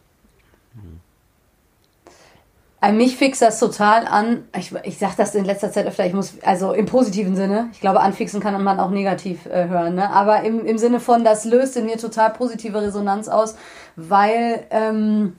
[2.82, 4.48] Äh, mich fixt das total an.
[4.56, 7.68] Ich, ich sage das in letzter Zeit öfter, ich muss, also im positiven Sinne.
[7.72, 10.10] Ich glaube, anfixen kann man auch negativ äh, hören, ne?
[10.10, 13.54] Aber im, im Sinne von, das löst in mir total positive Resonanz aus,
[13.96, 15.36] weil, ähm,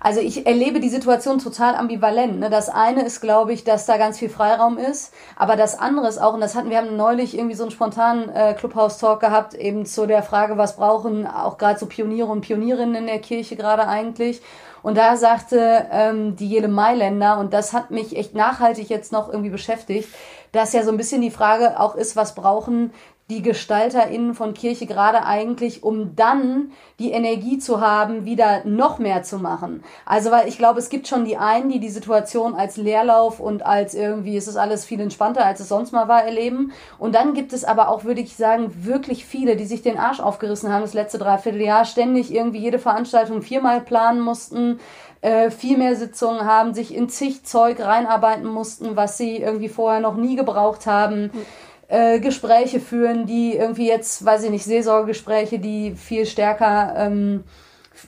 [0.00, 2.40] also ich erlebe die Situation total ambivalent.
[2.40, 2.50] Ne?
[2.50, 6.18] Das eine ist, glaube ich, dass da ganz viel Freiraum ist, aber das andere ist
[6.18, 9.86] auch, und das hatten wir haben neulich irgendwie so einen spontanen äh, Clubhouse-Talk gehabt, eben
[9.86, 13.86] zu der Frage, was brauchen auch gerade so Pioniere und Pionierinnen in der Kirche gerade
[13.86, 14.42] eigentlich.
[14.82, 19.28] Und da sagte ähm, die Jele Mailänder, und das hat mich echt nachhaltig jetzt noch
[19.28, 20.08] irgendwie beschäftigt,
[20.52, 22.92] dass ja so ein bisschen die Frage auch ist, was brauchen
[23.30, 29.22] die GestalterInnen von Kirche gerade eigentlich, um dann die Energie zu haben, wieder noch mehr
[29.22, 29.82] zu machen.
[30.04, 33.64] Also, weil ich glaube, es gibt schon die einen, die die Situation als Leerlauf und
[33.64, 36.72] als irgendwie, es ist alles viel entspannter, als es sonst mal war, erleben.
[36.98, 40.20] Und dann gibt es aber auch, würde ich sagen, wirklich viele, die sich den Arsch
[40.20, 44.80] aufgerissen haben das letzte Dreivierteljahr, ständig irgendwie jede Veranstaltung viermal planen mussten,
[45.20, 50.00] äh, viel mehr Sitzungen haben, sich in zig Zeug reinarbeiten mussten, was sie irgendwie vorher
[50.00, 51.22] noch nie gebraucht haben.
[51.22, 51.46] Mhm
[51.90, 57.44] äh, Gespräche führen, die irgendwie jetzt, weiß ich nicht, Seelsorgegespräche, die viel stärker ähm,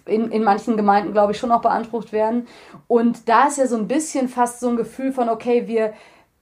[0.06, 2.46] in, in manchen Gemeinden, glaube ich, schon auch beansprucht werden.
[2.86, 5.92] Und da ist ja so ein bisschen fast so ein Gefühl von, okay, wir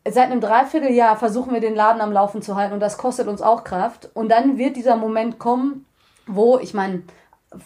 [0.06, 3.42] seit einem Dreivierteljahr versuchen wir den Laden am Laufen zu halten und das kostet uns
[3.42, 4.10] auch Kraft.
[4.14, 5.86] Und dann wird dieser Moment kommen,
[6.26, 7.02] wo, ich meine,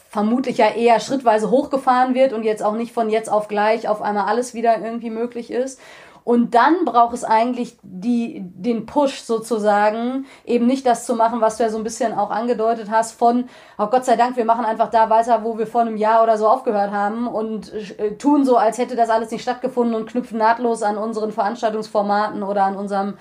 [0.09, 4.03] vermutlich ja eher schrittweise hochgefahren wird und jetzt auch nicht von jetzt auf gleich auf
[4.03, 5.81] einmal alles wieder irgendwie möglich ist.
[6.25, 11.59] Und dann braucht es eigentlich die, den Push sozusagen, eben nicht das zu machen, was
[11.59, 13.45] du ja so ein bisschen auch angedeutet hast, von,
[13.79, 16.39] oh Gott sei Dank, wir machen einfach da weiter, wo wir vor einem Jahr oder
[16.39, 20.39] so aufgehört haben und äh, tun so, als hätte das alles nicht stattgefunden und knüpfen
[20.39, 23.19] nahtlos an unseren Veranstaltungsformaten oder an unserem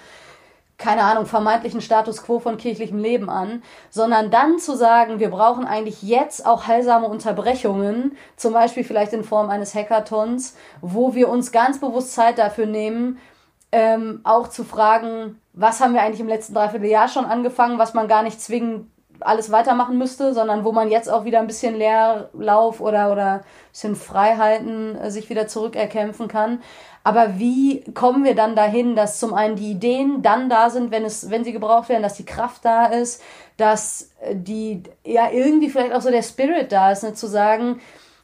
[0.83, 5.63] keine Ahnung, vermeintlichen Status quo von kirchlichem Leben an, sondern dann zu sagen, wir brauchen
[5.63, 11.53] eigentlich jetzt auch heilsame Unterbrechungen, zum Beispiel vielleicht in Form eines Hackathons, wo wir uns
[11.53, 13.17] ganz bewusst Zeit dafür nehmen,
[13.71, 18.09] ähm, auch zu fragen, was haben wir eigentlich im letzten Dreivierteljahr schon angefangen, was man
[18.09, 18.87] gar nicht zwingend
[19.19, 23.43] alles weitermachen müsste, sondern wo man jetzt auch wieder ein bisschen Leerlauf oder, oder ein
[23.71, 26.61] bisschen Freiheiten äh, sich wieder zurückerkämpfen kann.
[27.03, 31.03] Aber wie kommen wir dann dahin, dass zum einen die Ideen dann da sind, wenn
[31.03, 33.21] es, wenn sie gebraucht werden, dass die Kraft da ist,
[33.57, 37.79] dass äh, die, ja, irgendwie vielleicht auch so der Spirit da ist, ne, zu sagen,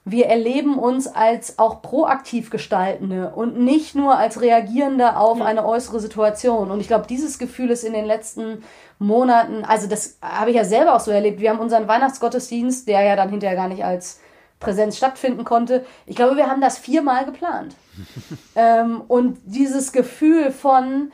[0.05, 5.99] wir erleben uns als auch proaktiv gestaltende und nicht nur als reagierende auf eine äußere
[5.99, 6.71] Situation.
[6.71, 8.63] Und ich glaube, dieses Gefühl ist in den letzten
[8.99, 11.39] Monaten, also das habe ich ja selber auch so erlebt.
[11.39, 14.19] Wir haben unseren Weihnachtsgottesdienst, der ja dann hinterher gar nicht als
[14.59, 15.85] Präsenz stattfinden konnte.
[16.05, 17.75] Ich glaube, wir haben das viermal geplant.
[18.55, 21.11] ähm, und dieses Gefühl von,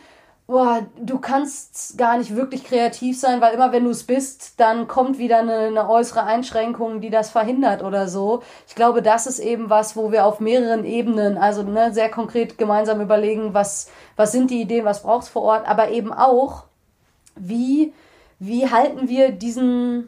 [0.48, 4.88] boah, du kannst gar nicht wirklich kreativ sein, weil immer wenn du es bist, dann
[4.88, 8.42] kommt wieder eine, eine, äußere Einschränkung, die das verhindert oder so.
[8.68, 12.58] Ich glaube, das ist eben was, wo wir auf mehreren Ebenen, also ne, sehr konkret
[12.58, 16.66] gemeinsam überlegen, was, was sind die Ideen, was braucht es vor Ort, aber eben auch,
[17.36, 17.94] wie,
[18.40, 20.08] wie halten wir diesen,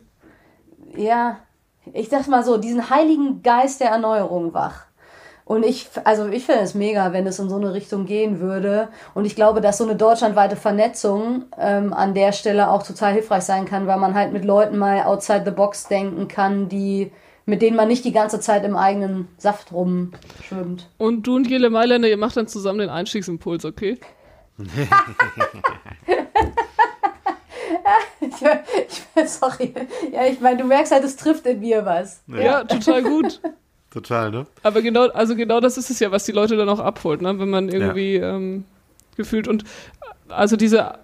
[0.95, 1.39] ja,
[1.93, 4.87] ich sag mal so, diesen heiligen Geist der Erneuerung wach.
[5.45, 8.89] Und ich, also ich finde es mega, wenn es in so eine Richtung gehen würde.
[9.13, 13.43] Und ich glaube, dass so eine deutschlandweite Vernetzung ähm, an der Stelle auch total hilfreich
[13.43, 17.11] sein kann, weil man halt mit Leuten mal outside the box denken kann, die
[17.45, 20.89] mit denen man nicht die ganze Zeit im eigenen Saft rumschwimmt.
[20.97, 23.97] Und du und Jelle Mailänder, ihr macht dann zusammen den Einstiegsimpuls, okay?
[28.19, 28.29] ich,
[29.15, 29.73] ich, sorry.
[30.11, 32.21] Ja, ich meine, du merkst halt, es trifft in mir was.
[32.27, 33.41] Ja, ja total gut.
[33.89, 34.45] Total, ne?
[34.63, 37.39] Aber genau, also genau das ist es ja, was die Leute dann auch abholt, ne?
[37.39, 38.35] Wenn man irgendwie ja.
[38.35, 38.65] ähm,
[39.15, 39.63] gefühlt und
[40.27, 40.99] also diese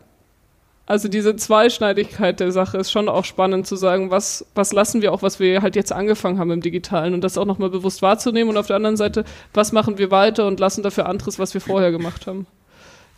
[0.86, 5.13] also diese Zweischneidigkeit der Sache ist schon auch spannend zu sagen, was, was lassen wir
[5.13, 8.49] auch, was wir halt jetzt angefangen haben im Digitalen und das auch nochmal bewusst wahrzunehmen
[8.49, 9.23] und auf der anderen Seite,
[9.53, 12.47] was machen wir weiter und lassen dafür anderes, was wir vorher gemacht haben.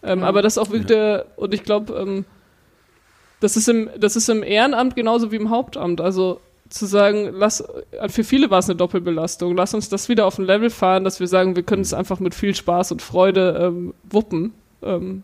[0.04, 0.28] Ähm, ja.
[0.28, 2.26] Aber das auch wirklich der, und ich glaube, ähm,
[3.40, 6.02] das ist im, das ist im Ehrenamt genauso wie im Hauptamt.
[6.02, 7.64] Also zu sagen, lass,
[8.08, 9.56] für viele war es eine Doppelbelastung.
[9.56, 12.20] Lass uns das wieder auf ein Level fahren, dass wir sagen, wir können es einfach
[12.20, 15.24] mit viel Spaß und Freude ähm, wuppen ähm,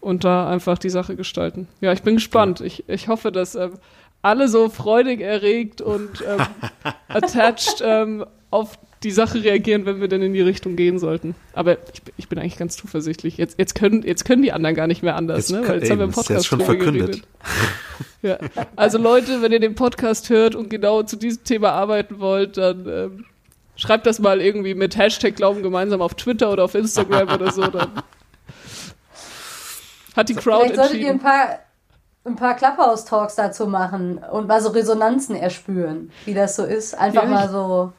[0.00, 1.68] und da einfach die Sache gestalten.
[1.80, 2.60] Ja, ich bin gespannt.
[2.62, 3.72] Ich, ich hoffe, dass ähm,
[4.22, 6.46] alle so freudig erregt und ähm,
[7.08, 11.34] attached ähm, auf die Sache reagieren, wenn wir denn in die Richtung gehen sollten.
[11.54, 13.38] Aber ich, ich bin eigentlich ganz zuversichtlich.
[13.38, 15.66] Jetzt, jetzt, können, jetzt können die anderen gar nicht mehr anders, jetzt, ne?
[15.66, 17.22] Weil jetzt ey, haben wir im Podcast schon verkündet.
[18.22, 18.38] ja.
[18.76, 22.86] Also Leute, wenn ihr den Podcast hört und genau zu diesem Thema arbeiten wollt, dann
[22.86, 23.24] ähm,
[23.76, 27.66] schreibt das mal irgendwie mit Hashtag Glauben gemeinsam auf Twitter oder auf Instagram oder so.
[27.68, 27.90] Dann
[30.14, 31.60] hat die Crowd Vielleicht solltet ihr ein paar
[32.24, 36.94] ein paar Clubhouse-Talks dazu machen und mal so Resonanzen erspüren, wie das so ist.
[36.94, 37.92] Einfach ja, mal so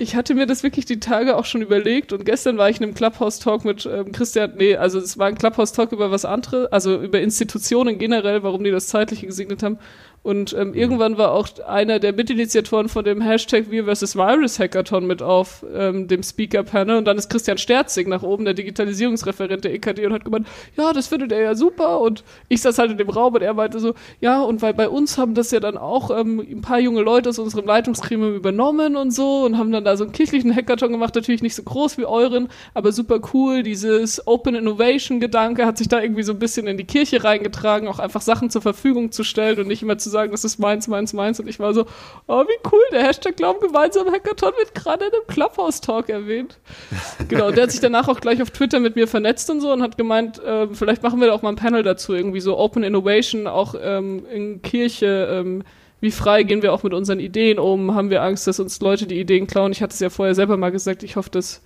[0.00, 2.84] ich hatte mir das wirklich die Tage auch schon überlegt und gestern war ich in
[2.84, 6.98] einem Clubhouse-Talk mit ähm, Christian, nee, also es war ein Clubhouse-Talk über was anderes, also
[7.02, 9.78] über Institutionen generell, warum die das Zeitliche gesegnet haben.
[10.22, 14.16] Und ähm, irgendwann war auch einer der Mitinitiatoren von dem Hashtag Wir vs.
[14.16, 16.98] Virus Hackathon mit auf ähm, dem Speaker-Panel.
[16.98, 20.46] Und dann ist Christian Sterzig nach oben, der Digitalisierungsreferent der EKD, und hat gemeint,
[20.76, 22.00] ja, das findet er ja super.
[22.02, 24.90] Und ich saß halt in dem Raum und er meinte so, ja, und weil bei
[24.90, 28.96] uns haben das ja dann auch ähm, ein paar junge Leute aus unserem Leitungsgremium übernommen
[28.96, 31.96] und so und haben dann da so einen kirchlichen Hackathon gemacht, natürlich nicht so groß
[31.96, 33.62] wie euren, aber super cool.
[33.62, 38.00] Dieses Open Innovation-Gedanke hat sich da irgendwie so ein bisschen in die Kirche reingetragen, auch
[38.00, 41.12] einfach Sachen zur Verfügung zu stellen und nicht immer zu sagen, das ist meins, meins,
[41.12, 41.40] meins.
[41.40, 41.86] Und ich war so,
[42.26, 46.58] oh, wie cool, der Hashtag Glauben gemeinsam Hackathon wird gerade in einem Clubhouse-Talk erwähnt.
[47.28, 49.72] genau, und der hat sich danach auch gleich auf Twitter mit mir vernetzt und so
[49.72, 52.58] und hat gemeint, äh, vielleicht machen wir da auch mal ein Panel dazu, irgendwie so
[52.58, 55.62] Open Innovation, auch ähm, in Kirche, ähm,
[56.00, 57.94] wie frei gehen wir auch mit unseren Ideen um?
[57.94, 59.72] Haben wir Angst, dass uns Leute die Ideen klauen?
[59.72, 61.60] Ich hatte es ja vorher selber mal gesagt, ich hoffe, dass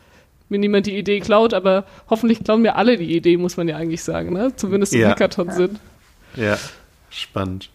[0.48, 3.76] mir niemand die Idee klaut, aber hoffentlich klauen mir alle die Idee, muss man ja
[3.76, 4.54] eigentlich sagen, ne?
[4.56, 5.10] Zumindest im ja.
[5.10, 5.80] Hackathon sind.
[6.36, 6.58] Ja,
[7.10, 7.70] spannend.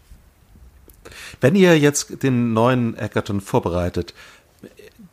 [1.41, 4.13] Wenn ihr jetzt den neuen Hackathon vorbereitet,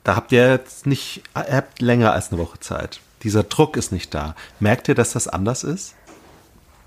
[0.04, 3.00] da habt ihr jetzt nicht, ihr habt länger als eine Woche Zeit.
[3.22, 4.34] Dieser Druck ist nicht da.
[4.60, 5.94] Merkt ihr, dass das anders ist?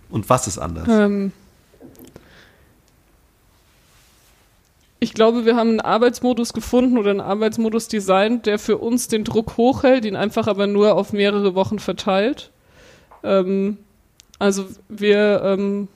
[0.10, 0.88] Und was ist anders?
[0.90, 1.32] Ähm,
[5.00, 9.24] ich glaube, wir haben einen Arbeitsmodus gefunden oder einen Arbeitsmodus designt, der für uns den
[9.24, 12.52] Druck hochhält, ihn einfach aber nur auf mehrere Wochen verteilt.
[13.24, 13.78] Ähm,
[14.40, 15.88] also wir, ähm,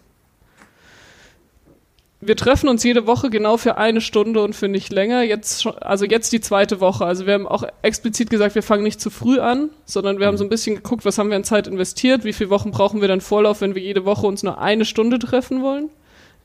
[2.28, 5.24] wir treffen uns jede Woche genau für eine Stunde und für nicht länger.
[5.24, 7.06] Jetzt schon, also jetzt die zweite Woche.
[7.06, 10.38] Also wir haben auch explizit gesagt, wir fangen nicht zu früh an, sondern wir haben
[10.38, 13.08] so ein bisschen geguckt, was haben wir an Zeit investiert, wie viele Wochen brauchen wir
[13.08, 15.90] dann Vorlauf, wenn wir jede Woche uns nur eine Stunde treffen wollen.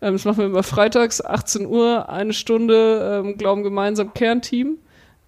[0.01, 4.79] Ähm, das machen wir immer freitags, 18 Uhr, eine Stunde, ähm, glauben gemeinsam Kernteam.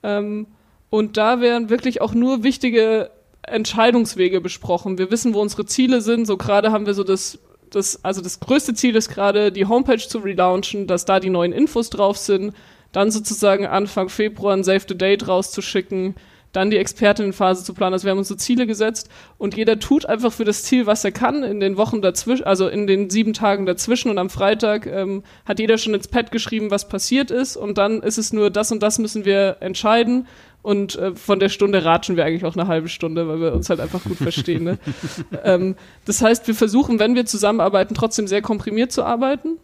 [0.03, 0.47] Ähm,
[0.91, 3.11] und da werden wirklich auch nur wichtige
[3.43, 4.99] Entscheidungswege besprochen.
[4.99, 6.27] Wir wissen, wo unsere Ziele sind.
[6.27, 7.39] So gerade haben wir so das,
[7.71, 11.53] das, also das größte Ziel ist gerade, die Homepage zu relaunchen, dass da die neuen
[11.53, 12.55] Infos drauf sind.
[12.93, 16.15] Dann sozusagen Anfang Februar ein Save the Date rauszuschicken
[16.53, 17.93] dann die Expertinnenphase zu planen.
[17.93, 21.05] Also wir haben uns so Ziele gesetzt und jeder tut einfach für das Ziel, was
[21.05, 24.87] er kann in den Wochen dazwischen, also in den sieben Tagen dazwischen und am Freitag
[24.87, 28.51] ähm, hat jeder schon ins Pad geschrieben, was passiert ist und dann ist es nur
[28.51, 30.27] das und das müssen wir entscheiden
[30.63, 33.71] und äh, von der Stunde ratschen wir eigentlich auch eine halbe Stunde, weil wir uns
[33.71, 34.65] halt einfach gut verstehen.
[34.65, 34.79] Ne?
[35.45, 39.59] ähm, das heißt, wir versuchen, wenn wir zusammenarbeiten, trotzdem sehr komprimiert zu arbeiten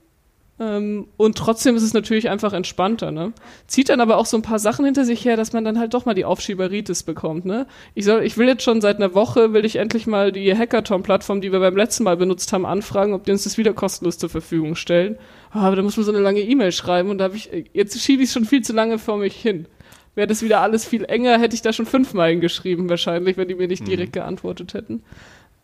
[0.59, 3.33] ähm, und trotzdem ist es natürlich einfach entspannter, ne?
[3.67, 5.93] Zieht dann aber auch so ein paar Sachen hinter sich her, dass man dann halt
[5.93, 7.67] doch mal die Aufschieberitis bekommt, ne?
[7.95, 11.43] Ich soll, ich will jetzt schon seit einer Woche, will ich endlich mal die Hackathon-Plattform,
[11.43, 14.31] die wir beim letzten Mal benutzt haben, anfragen, ob die uns das wieder kostenlos zur
[14.31, 15.19] Verfügung stellen.
[15.55, 18.01] Oh, aber da muss man so eine lange E-Mail schreiben und da habe ich, jetzt
[18.01, 19.67] schiebe ich es schon viel zu lange vor mich hin.
[20.15, 23.55] Wäre das wieder alles viel enger, hätte ich da schon fünfmal geschrieben wahrscheinlich, wenn die
[23.55, 23.91] mir nicht mhm.
[23.91, 25.03] direkt geantwortet hätten.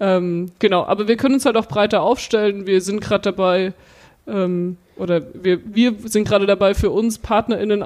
[0.00, 2.66] Ähm, genau, aber wir können uns halt auch breiter aufstellen.
[2.66, 3.72] Wir sind gerade dabei,
[4.26, 7.84] ähm, oder wir, wir sind gerade dabei, für uns PartnerInnen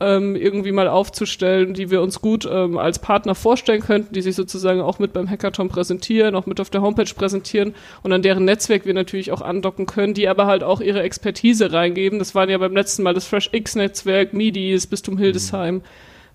[0.00, 4.34] ähm, irgendwie mal aufzustellen, die wir uns gut ähm, als Partner vorstellen könnten, die sich
[4.34, 8.44] sozusagen auch mit beim Hackathon präsentieren, auch mit auf der Homepage präsentieren und an deren
[8.44, 12.18] Netzwerk wir natürlich auch andocken können, die aber halt auch ihre Expertise reingeben.
[12.18, 15.82] Das waren ja beim letzten Mal das Fresh X-Netzwerk, MIDIs, Bistum Hildesheim.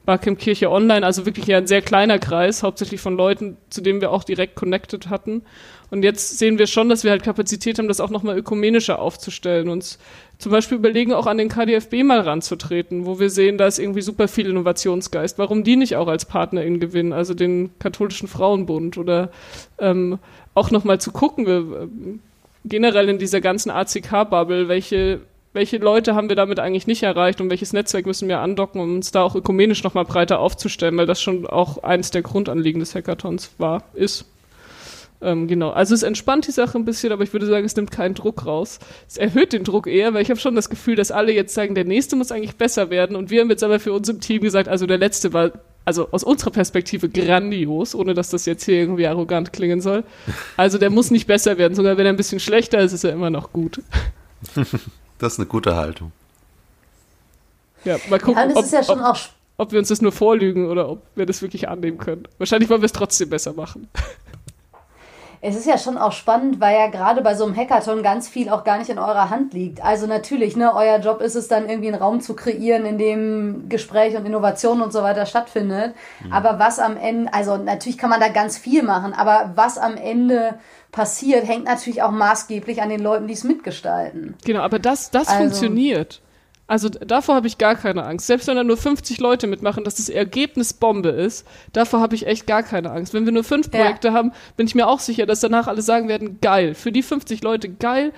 [0.06, 4.02] Barcamp Kirche Online, also wirklich ja ein sehr kleiner Kreis, hauptsächlich von Leuten, zu denen
[4.02, 5.44] wir auch direkt connected hatten.
[5.92, 9.70] Und jetzt sehen wir schon, dass wir halt Kapazität haben, das auch nochmal ökumenischer aufzustellen.
[9.70, 9.98] Uns
[10.38, 14.02] zum Beispiel überlegen, auch an den KDFB mal ranzutreten, wo wir sehen, da ist irgendwie
[14.02, 15.38] super viel Innovationsgeist.
[15.40, 19.32] Warum die nicht auch als PartnerInnen gewinnen, also den katholischen Frauenbund oder
[19.80, 20.20] ähm,
[20.54, 21.88] auch nochmal zu gucken, wir, äh,
[22.66, 25.22] generell in dieser ganzen ACK-Bubble, welche
[25.54, 28.96] welche Leute haben wir damit eigentlich nicht erreicht und welches Netzwerk müssen wir andocken, um
[28.96, 32.94] uns da auch ökumenisch nochmal breiter aufzustellen, weil das schon auch eines der Grundanliegen des
[32.94, 34.26] Hackathons war, ist.
[35.22, 37.92] Ähm, genau, also es entspannt die Sache ein bisschen, aber ich würde sagen, es nimmt
[37.92, 38.80] keinen Druck raus.
[39.08, 41.76] Es erhöht den Druck eher, weil ich habe schon das Gefühl, dass alle jetzt sagen,
[41.76, 43.16] der nächste muss eigentlich besser werden.
[43.18, 45.52] Und wir haben jetzt aber für uns im Team gesagt, also der letzte war,
[45.84, 50.06] also aus unserer Perspektive grandios, ohne dass das jetzt hier irgendwie arrogant klingen soll.
[50.56, 53.12] Also der muss nicht besser werden, sogar wenn er ein bisschen schlechter ist, ist er
[53.12, 53.82] immer noch gut.
[55.22, 56.14] Das ist eine gute Haltung.
[57.84, 59.18] Ja, mal gucken, ja, ob, ja ob,
[59.58, 62.26] ob wir uns das nur vorlügen oder ob wir das wirklich annehmen können.
[62.38, 63.90] Wahrscheinlich wollen wir es trotzdem besser machen.
[65.42, 68.50] Es ist ja schon auch spannend, weil ja gerade bei so einem Hackathon ganz viel
[68.50, 69.84] auch gar nicht in eurer Hand liegt.
[69.84, 73.70] Also natürlich, ne, euer Job ist es dann irgendwie einen Raum zu kreieren, in dem
[73.70, 75.96] Gespräch und Innovation und so weiter stattfindet.
[76.24, 76.34] Mhm.
[76.34, 79.96] Aber was am Ende, also natürlich kann man da ganz viel machen, aber was am
[79.96, 80.56] Ende
[80.92, 84.36] passiert, hängt natürlich auch maßgeblich an den Leuten, die es mitgestalten.
[84.44, 86.22] Genau, aber das, das also, funktioniert.
[86.70, 88.28] Also davor habe ich gar keine Angst.
[88.28, 91.44] Selbst wenn da nur 50 Leute mitmachen, dass das Ergebnis Bombe ist,
[91.74, 93.12] davor habe ich echt gar keine Angst.
[93.12, 94.14] Wenn wir nur fünf Projekte ja.
[94.14, 96.76] haben, bin ich mir auch sicher, dass danach alle sagen werden, geil.
[96.76, 98.14] Für die 50 Leute geil.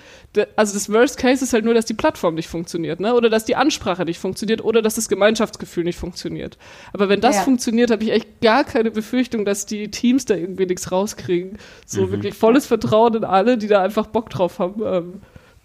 [0.57, 3.13] Also das Worst Case ist halt nur, dass die Plattform nicht funktioniert, ne?
[3.13, 6.57] Oder dass die Ansprache nicht funktioniert oder dass das Gemeinschaftsgefühl nicht funktioniert.
[6.91, 7.41] Aber wenn das ja.
[7.43, 11.57] funktioniert, habe ich echt gar keine Befürchtung, dass die Teams da irgendwie nichts rauskriegen.
[11.85, 12.11] So mhm.
[12.11, 14.81] wirklich volles Vertrauen in alle, die da einfach Bock drauf haben.
[14.85, 15.21] Ähm,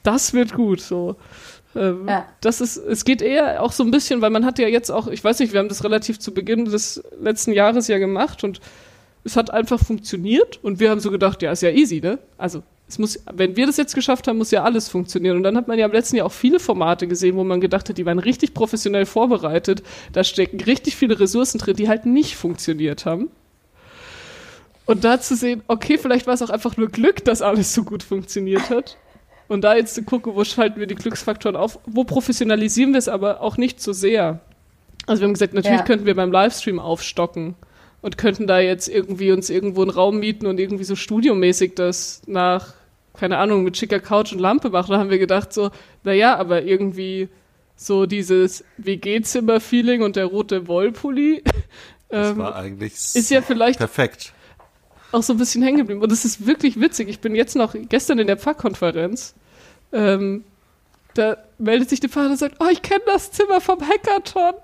[0.07, 1.17] das wird gut, so.
[1.77, 2.27] Ähm, ja.
[2.41, 5.09] Das ist, es geht eher auch so ein bisschen, weil man hat ja jetzt auch,
[5.09, 8.61] ich weiß nicht, wir haben das relativ zu Beginn des letzten Jahres ja gemacht und
[9.25, 12.19] es hat einfach funktioniert und wir haben so gedacht, ja, ist ja easy, ne?
[12.39, 15.37] Also es muss, wenn wir das jetzt geschafft haben, muss ja alles funktionieren.
[15.37, 17.89] Und dann hat man ja im letzten Jahr auch viele Formate gesehen, wo man gedacht
[17.89, 19.83] hat, die waren richtig professionell vorbereitet.
[20.13, 23.29] Da stecken richtig viele Ressourcen drin, die halt nicht funktioniert haben.
[24.85, 27.83] Und da zu sehen, okay, vielleicht war es auch einfach nur Glück, dass alles so
[27.83, 28.97] gut funktioniert hat.
[29.49, 33.09] Und da jetzt zu gucken, wo schalten wir die Glücksfaktoren auf, wo professionalisieren wir es
[33.09, 34.41] aber auch nicht so sehr.
[35.07, 35.85] Also wir haben gesagt, natürlich ja.
[35.85, 37.55] könnten wir beim Livestream aufstocken
[38.03, 42.23] und könnten da jetzt irgendwie uns irgendwo einen Raum mieten und irgendwie so studiomäßig das
[42.27, 42.75] nach,
[43.15, 44.93] keine Ahnung, mit schicker Couch und Lampe machen.
[44.93, 45.71] Da haben wir gedacht so,
[46.03, 47.29] naja, aber irgendwie
[47.77, 51.43] so dieses WG-Zimmer-Feeling und der rote Wollpulli.
[52.09, 54.33] Das ähm, war eigentlich ist ja vielleicht perfekt
[55.13, 56.03] auch so ein bisschen hängen geblieben.
[56.03, 57.09] Und es ist wirklich witzig.
[57.09, 59.35] Ich bin jetzt noch gestern in der Pfarrkonferenz.
[59.93, 60.45] Ähm,
[61.15, 64.55] da meldet sich der Pfarrer und sagt, oh, ich kenne das Zimmer vom Hackathon.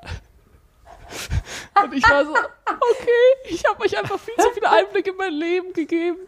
[1.82, 5.32] Und ich war so, okay, ich habe euch einfach viel zu viele Einblicke in mein
[5.32, 6.18] Leben gegeben.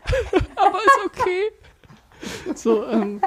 [0.57, 1.51] Aber ist okay.
[2.55, 3.21] So, ähm,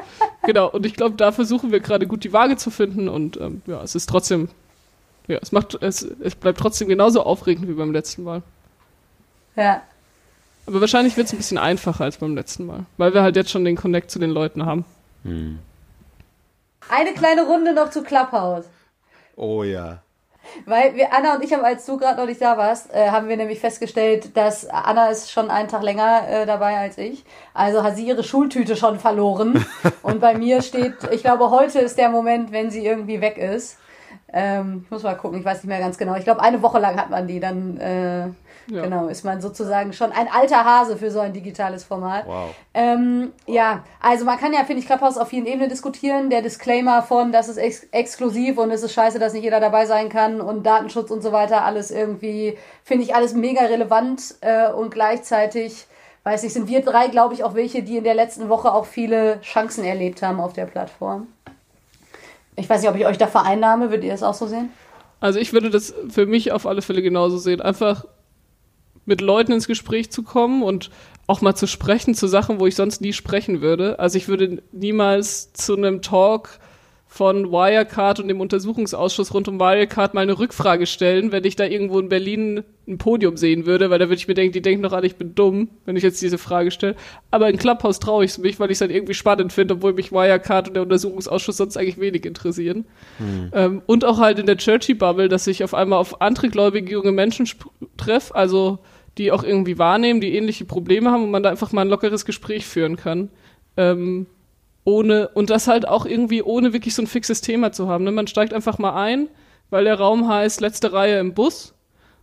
[0.43, 0.69] genau.
[0.69, 3.09] Und ich glaube, da versuchen wir gerade gut die Waage zu finden.
[3.09, 4.49] Und ähm, ja, es ist trotzdem,
[5.27, 8.41] ja, es macht, es, es bleibt trotzdem genauso aufregend wie beim letzten Mal.
[9.55, 9.81] Ja.
[10.67, 13.49] Aber wahrscheinlich wird es ein bisschen einfacher als beim letzten Mal, weil wir halt jetzt
[13.49, 14.83] schon den Connect zu den Leuten haben.
[15.23, 15.59] Hm.
[16.89, 18.65] Eine kleine Runde noch zu Clubhouse.
[19.37, 19.99] Oh ja.
[20.65, 23.27] Weil wir, Anna und ich haben, als du gerade noch nicht da warst, äh, haben
[23.27, 27.25] wir nämlich festgestellt, dass Anna ist schon einen Tag länger äh, dabei als ich.
[27.53, 29.65] Also hat sie ihre Schultüte schon verloren.
[30.03, 33.77] und bei mir steht, ich glaube, heute ist der Moment, wenn sie irgendwie weg ist.
[34.31, 36.15] Ähm, ich muss mal gucken, ich weiß nicht mehr ganz genau.
[36.15, 37.77] Ich glaube, eine Woche lang hat man die dann.
[37.77, 38.27] Äh,
[38.69, 38.83] ja.
[38.83, 42.27] Genau, ist man sozusagen schon ein alter Hase für so ein digitales Format.
[42.27, 42.53] Wow.
[42.73, 46.29] Ähm, ja, also man kann ja, finde ich, Clubhouse auf vielen Ebenen diskutieren.
[46.29, 49.85] Der Disclaimer von, das ist ex exklusiv und es ist scheiße, dass nicht jeder dabei
[49.85, 54.69] sein kann und Datenschutz und so weiter, alles irgendwie, finde ich alles mega relevant äh,
[54.69, 55.85] und gleichzeitig,
[56.23, 58.85] weiß ich, sind wir drei, glaube ich, auch welche, die in der letzten Woche auch
[58.85, 61.27] viele Chancen erlebt haben auf der Plattform.
[62.57, 64.71] Ich weiß nicht, ob ich euch da vereinnahme, würdet ihr das auch so sehen?
[65.19, 67.61] Also ich würde das für mich auf alle Fälle genauso sehen.
[67.61, 68.05] Einfach
[69.07, 70.91] mit Leuten ins Gespräch zu kommen und
[71.25, 73.99] auch mal zu sprechen zu Sachen, wo ich sonst nie sprechen würde.
[73.99, 76.59] Also ich würde niemals zu einem Talk
[77.09, 81.65] von Wirecard und dem Untersuchungsausschuss rund um Wirecard mal eine Rückfrage stellen, wenn ich da
[81.65, 84.83] irgendwo in Berlin ein Podium sehen würde, weil da würde ich mir denken, die denken
[84.83, 86.95] doch alle, ich bin dumm, wenn ich jetzt diese Frage stelle.
[87.31, 89.93] Aber in Clubhouse traue ich es mich, weil ich es dann irgendwie spannend finde, obwohl
[89.93, 92.85] mich Wirecard und der Untersuchungsausschuss sonst eigentlich wenig interessieren.
[93.17, 93.51] Hm.
[93.53, 97.13] Ähm, und auch halt in der Churchy-Bubble, dass ich auf einmal auf andere gläubige junge
[97.13, 97.49] Menschen
[97.97, 98.79] treffe, also
[99.17, 102.25] die auch irgendwie wahrnehmen, die ähnliche Probleme haben und man da einfach mal ein lockeres
[102.25, 103.29] Gespräch führen kann.
[103.75, 104.27] Ähm,
[104.83, 108.05] ohne, und das halt auch irgendwie ohne wirklich so ein fixes Thema zu haben.
[108.05, 108.11] Ne?
[108.11, 109.27] Man steigt einfach mal ein,
[109.69, 111.73] weil der Raum heißt letzte Reihe im Bus.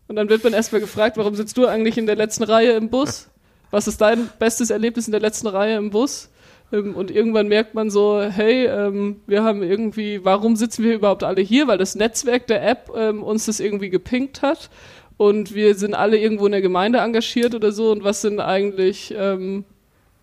[0.08, 2.88] Und dann wird man erstmal gefragt, warum sitzt du eigentlich in der letzten Reihe im
[2.88, 3.28] Bus?
[3.70, 6.30] Was ist dein bestes Erlebnis in der letzten Reihe im Bus?
[6.72, 11.22] Ähm, und irgendwann merkt man so, hey, ähm, wir haben irgendwie, warum sitzen wir überhaupt
[11.22, 11.66] alle hier?
[11.66, 14.70] Weil das Netzwerk der App ähm, uns das irgendwie gepinkt hat
[15.16, 19.14] und wir sind alle irgendwo in der Gemeinde engagiert oder so und was sind eigentlich
[19.16, 19.64] ähm,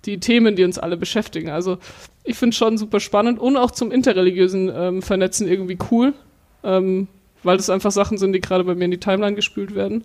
[0.06, 1.50] die Themen, die uns alle beschäftigen.
[1.50, 1.78] Also
[2.24, 6.14] ich finde es schon super spannend und auch zum interreligiösen ähm, Vernetzen irgendwie cool,
[6.64, 7.08] ähm,
[7.44, 10.04] weil das einfach Sachen sind, die gerade bei mir in die Timeline gespült werden.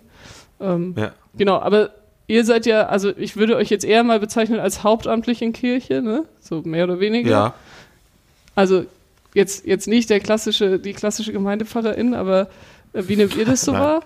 [0.59, 1.11] Ähm, ja.
[1.37, 1.91] Genau, aber
[2.27, 6.01] ihr seid ja, also ich würde euch jetzt eher mal bezeichnen als hauptamtlich in Kirche,
[6.01, 6.25] ne?
[6.39, 7.29] So mehr oder weniger.
[7.29, 7.53] Ja.
[8.55, 8.85] Also
[9.33, 12.47] jetzt, jetzt nicht der klassische, die klassische Gemeindepfarrerin, aber
[12.93, 14.01] äh, wie nehmt ihr das so wahr?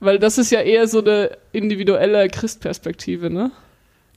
[0.00, 3.50] Weil das ist ja eher so eine individuelle Christperspektive, ne?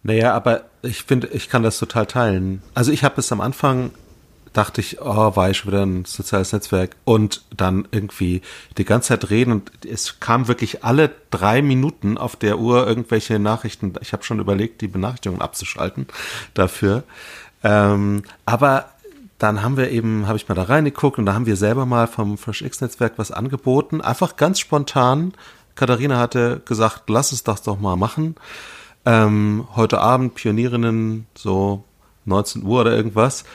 [0.03, 2.61] Naja, aber ich finde, ich kann das total teilen.
[2.73, 3.91] Also ich habe es am Anfang,
[4.53, 8.41] dachte ich, oh, war ich schon wieder ein soziales Netzwerk und dann irgendwie
[8.77, 13.39] die ganze Zeit reden und es kam wirklich alle drei Minuten auf der Uhr irgendwelche
[13.39, 13.93] Nachrichten.
[14.01, 16.07] Ich habe schon überlegt, die Benachrichtigungen abzuschalten
[16.53, 17.03] dafür.
[17.63, 18.89] Ähm, aber
[19.37, 22.07] dann haben wir eben, habe ich mal da reingeguckt und da haben wir selber mal
[22.07, 25.33] vom FreshX-Netzwerk was angeboten, einfach ganz spontan
[25.79, 28.35] Katharina hatte gesagt, lass es das doch mal machen.
[29.05, 31.85] Ähm, heute Abend Pionierinnen, so
[32.25, 33.45] 19 Uhr oder irgendwas.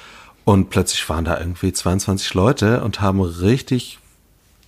[0.44, 3.98] Und plötzlich waren da irgendwie 22 Leute und haben richtig,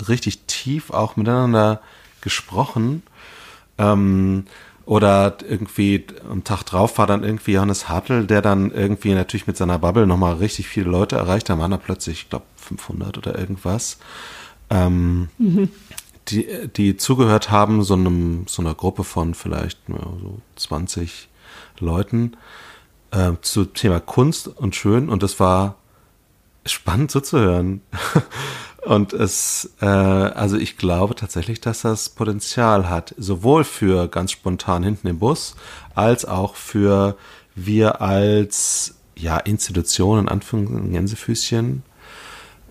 [0.07, 1.81] richtig tief auch miteinander
[2.21, 3.03] gesprochen.
[3.79, 4.45] Ähm,
[4.85, 9.57] oder irgendwie am Tag drauf war dann irgendwie Johannes Hartl, der dann irgendwie natürlich mit
[9.57, 11.49] seiner Bubble nochmal richtig viele Leute erreicht.
[11.49, 13.97] Da waren da plötzlich, ich glaube, 500 oder irgendwas.
[14.69, 15.71] Ähm, mhm
[16.29, 21.29] die, die zugehört haben, so, einem, so einer Gruppe von vielleicht ja, so 20
[21.79, 22.37] Leuten
[23.11, 25.77] äh, zu Thema Kunst und Schön und es war
[26.65, 27.81] spannend zuzuhören.
[28.85, 34.83] und es, äh, also ich glaube tatsächlich, dass das Potenzial hat, sowohl für ganz spontan
[34.83, 35.55] hinten im Bus,
[35.95, 37.17] als auch für
[37.55, 41.83] wir als ja, Institutionen, in Anführungszeichen Gänsefüßchen,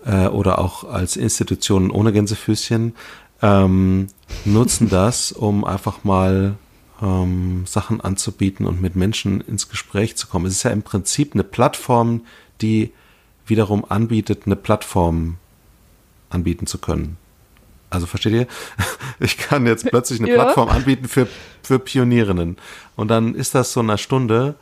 [0.04, 2.94] äh, oder auch als Institutionen ohne Gänsefüßchen,
[3.42, 4.08] ähm,
[4.44, 6.56] nutzen das, um einfach mal
[7.02, 10.46] ähm, Sachen anzubieten und mit Menschen ins Gespräch zu kommen.
[10.46, 12.22] Es ist ja im Prinzip eine Plattform,
[12.60, 12.92] die
[13.46, 15.36] wiederum anbietet, eine Plattform
[16.30, 17.16] anbieten zu können.
[17.90, 18.46] Also versteht ihr?
[19.18, 20.34] Ich kann jetzt plötzlich eine ja.
[20.34, 21.26] Plattform anbieten für,
[21.62, 22.58] für Pionierinnen.
[22.96, 24.56] Und dann ist das so eine Stunde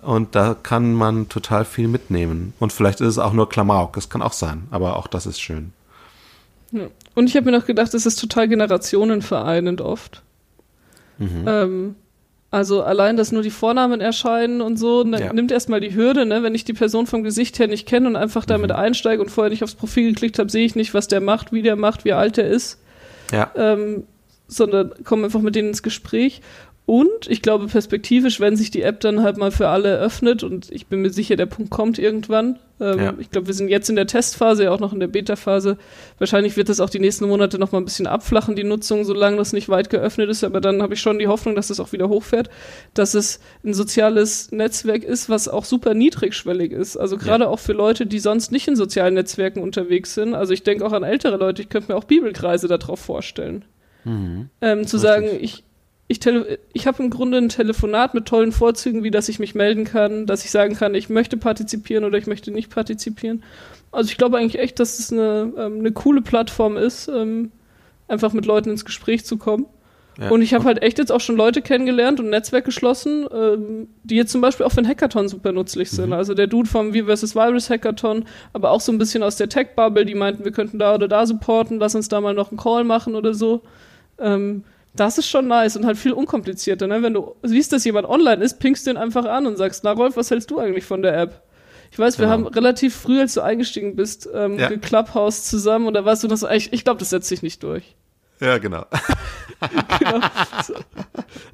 [0.00, 2.54] und da kann man total viel mitnehmen.
[2.58, 5.40] Und vielleicht ist es auch nur Klamauk, das kann auch sein, aber auch das ist
[5.40, 5.74] schön.
[6.72, 6.88] Ja.
[7.14, 10.22] Und ich habe mir noch gedacht, es ist total generationenvereinend oft.
[11.18, 11.44] Mhm.
[11.46, 11.94] Ähm,
[12.50, 15.32] also allein, dass nur die Vornamen erscheinen und so, ne, ja.
[15.32, 16.42] nimmt erstmal die Hürde, ne?
[16.42, 18.76] Wenn ich die Person vom Gesicht her nicht kenne und einfach damit mhm.
[18.76, 21.62] einsteige und vorher nicht aufs Profil geklickt habe, sehe ich nicht, was der macht, wie
[21.62, 22.78] der macht, wie alt er ist.
[23.30, 23.50] ja.
[23.56, 24.04] ähm,
[24.48, 26.42] sondern kommen einfach mit denen ins Gespräch.
[26.84, 30.70] Und ich glaube, perspektivisch, wenn sich die App dann halt mal für alle öffnet, und
[30.72, 32.58] ich bin mir sicher, der Punkt kommt irgendwann.
[32.80, 33.14] Ähm, ja.
[33.20, 35.78] Ich glaube, wir sind jetzt in der Testphase, ja auch noch in der Beta-Phase.
[36.18, 39.36] Wahrscheinlich wird das auch die nächsten Monate noch mal ein bisschen abflachen, die Nutzung, solange
[39.36, 40.42] das nicht weit geöffnet ist.
[40.42, 42.50] Aber dann habe ich schon die Hoffnung, dass das auch wieder hochfährt,
[42.94, 46.96] dass es ein soziales Netzwerk ist, was auch super niedrigschwellig ist.
[46.96, 47.50] Also gerade ja.
[47.50, 50.34] auch für Leute, die sonst nicht in sozialen Netzwerken unterwegs sind.
[50.34, 53.64] Also ich denke auch an ältere Leute, ich könnte mir auch Bibelkreise darauf vorstellen.
[54.04, 54.50] Mhm.
[54.60, 55.00] Ähm, zu Richtig.
[55.00, 55.62] sagen, ich,
[56.12, 56.20] ich,
[56.72, 60.26] ich habe im Grunde ein Telefonat mit tollen Vorzügen, wie dass ich mich melden kann,
[60.26, 63.42] dass ich sagen kann, ich möchte partizipieren oder ich möchte nicht partizipieren.
[63.90, 67.50] Also ich glaube eigentlich echt, dass es eine, ähm, eine coole Plattform ist, ähm,
[68.08, 69.66] einfach mit Leuten ins Gespräch zu kommen.
[70.20, 70.30] Ja.
[70.30, 73.88] Und ich habe halt echt jetzt auch schon Leute kennengelernt und ein Netzwerk geschlossen, ähm,
[74.02, 76.08] die jetzt zum Beispiel auch für ein Hackathon super nützlich sind.
[76.08, 76.12] Mhm.
[76.12, 77.34] Also der Dude vom V vs.
[77.34, 80.94] Virus Hackathon, aber auch so ein bisschen aus der Tech-Bubble, die meinten, wir könnten da
[80.94, 83.62] oder da supporten, lass uns da mal noch einen Call machen oder so.
[84.18, 84.64] Ähm,
[84.94, 86.86] das ist schon nice und halt viel unkomplizierter.
[86.86, 87.02] Ne?
[87.02, 90.16] Wenn du siehst, dass jemand online ist, pingst den einfach an und sagst, na Rolf,
[90.16, 91.42] was hältst du eigentlich von der App?
[91.90, 92.32] Ich weiß, wir genau.
[92.32, 94.74] haben relativ früh, als du eingestiegen bist, ähm, ja.
[94.76, 97.62] Clubhouse zusammen und da warst du noch so, ich, ich glaube, das setzt sich nicht
[97.62, 97.96] durch.
[98.40, 98.86] Ja, genau.
[99.98, 100.20] genau.
[100.66, 100.74] So.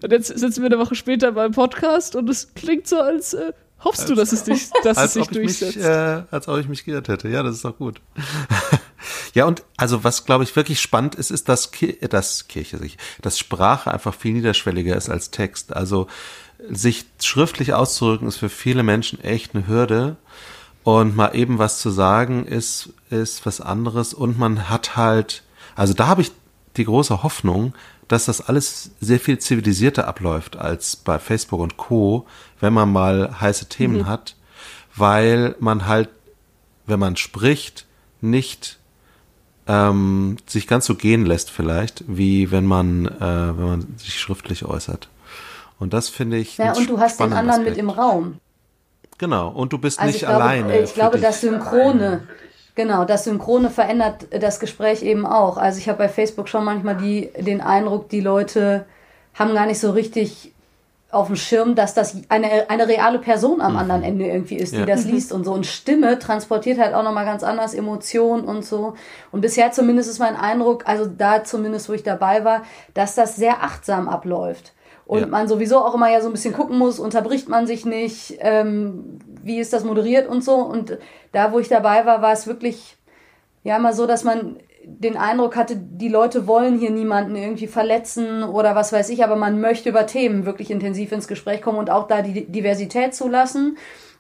[0.03, 3.53] Und jetzt sitzen wir eine Woche später beim Podcast und es klingt so, als äh,
[3.85, 5.77] hoffst als, du, dass es dich, dass es sich durchsetzt.
[5.77, 7.29] Mich, äh, als ob ich mich geirrt hätte.
[7.29, 8.01] Ja, das ist doch gut.
[9.35, 12.99] Ja, und also was, glaube ich, wirklich spannend ist, ist, dass, Ki dass Kirche sich,
[13.23, 15.75] dass Sprache einfach viel niederschwelliger ist als Text.
[15.75, 16.07] Also
[16.69, 20.17] sich schriftlich auszudrücken ist für viele Menschen echt eine Hürde.
[20.85, 24.15] Und mal eben was zu sagen ist, ist was anderes.
[24.15, 25.43] Und man hat halt,
[25.77, 26.33] also da habe ich
[26.77, 27.75] die große Hoffnung,
[28.07, 32.27] dass das alles sehr viel zivilisierter abläuft als bei Facebook und Co.,
[32.59, 34.07] wenn man mal heiße Themen mhm.
[34.07, 34.35] hat,
[34.97, 36.09] weil man halt,
[36.87, 37.87] wenn man spricht,
[38.21, 38.78] nicht
[39.69, 44.65] ähm, sich ganz so gehen lässt vielleicht, wie wenn man, äh, wenn man sich schriftlich
[44.65, 45.09] äußert.
[45.79, 46.57] Und das finde ich.
[46.57, 47.71] Ja, und du hast den anderen Aspekt.
[47.71, 48.41] mit im Raum.
[49.19, 50.81] Genau, und du bist also nicht ich glaube, alleine.
[50.81, 52.23] Ich glaube, das Synchrone,
[52.75, 55.59] genau, das Synchrone verändert das Gespräch eben auch.
[55.59, 58.87] Also ich habe bei Facebook schon manchmal die, den Eindruck, die Leute
[59.35, 60.53] haben gar nicht so richtig
[61.11, 63.79] auf dem Schirm, dass das eine, eine reale Person am mhm.
[63.79, 64.87] anderen Ende irgendwie ist, die ja.
[64.87, 65.13] das mhm.
[65.13, 65.53] liest und so.
[65.53, 68.95] Und Stimme transportiert halt auch nochmal ganz anders Emotionen und so.
[69.33, 73.37] Und bisher zumindest ist mein Eindruck, also da zumindest, wo ich dabei war, dass das
[73.37, 74.75] sehr achtsam abläuft.
[75.07, 75.27] Und ja.
[75.27, 79.19] man sowieso auch immer ja so ein bisschen gucken muss, unterbricht man sich nicht, ähm,
[79.43, 80.57] wie ist das moderiert und so.
[80.57, 80.99] Und
[81.33, 82.99] da, wo ich dabei war, war es wirklich
[83.65, 84.59] ja immer so, dass man
[84.99, 89.37] den Eindruck hatte, die Leute wollen hier niemanden irgendwie verletzen oder was weiß ich, aber
[89.37, 93.77] man möchte über Themen wirklich intensiv ins Gespräch kommen und auch da die Diversität zulassen,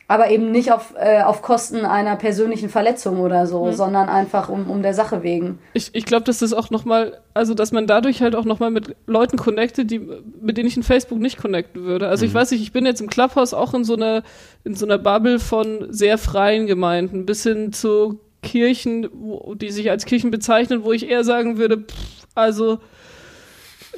[0.09, 3.73] aber eben nicht auf, äh, auf Kosten einer persönlichen Verletzung oder so, mhm.
[3.73, 5.59] sondern einfach um, um der Sache wegen.
[5.73, 8.95] Ich, ich glaube, dass das auch nochmal, also dass man dadurch halt auch nochmal mit
[9.07, 10.01] Leuten connectet, die,
[10.41, 12.09] mit denen ich in Facebook nicht connecten würde.
[12.09, 12.29] Also mhm.
[12.29, 14.23] ich weiß nicht, ich bin jetzt im Clubhouse auch in so einer,
[14.65, 19.91] in so einer Bubble von sehr freien Gemeinden bis hin zu Kirchen, wo, die sich
[19.91, 22.79] als Kirchen bezeichnen, wo ich eher sagen würde, pff, also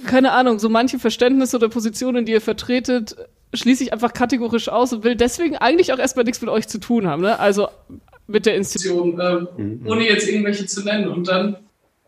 [0.06, 3.16] keine Ahnung, so manche Verständnisse oder Positionen, die ihr vertretet,
[3.52, 6.78] schließe ich einfach kategorisch aus und will deswegen eigentlich auch erstmal nichts mit euch zu
[6.78, 7.38] tun haben, ne?
[7.38, 7.68] Also
[8.26, 9.86] mit der Institution, äh, mhm.
[9.86, 11.08] ohne jetzt irgendwelche zu nennen.
[11.08, 11.56] Und dann,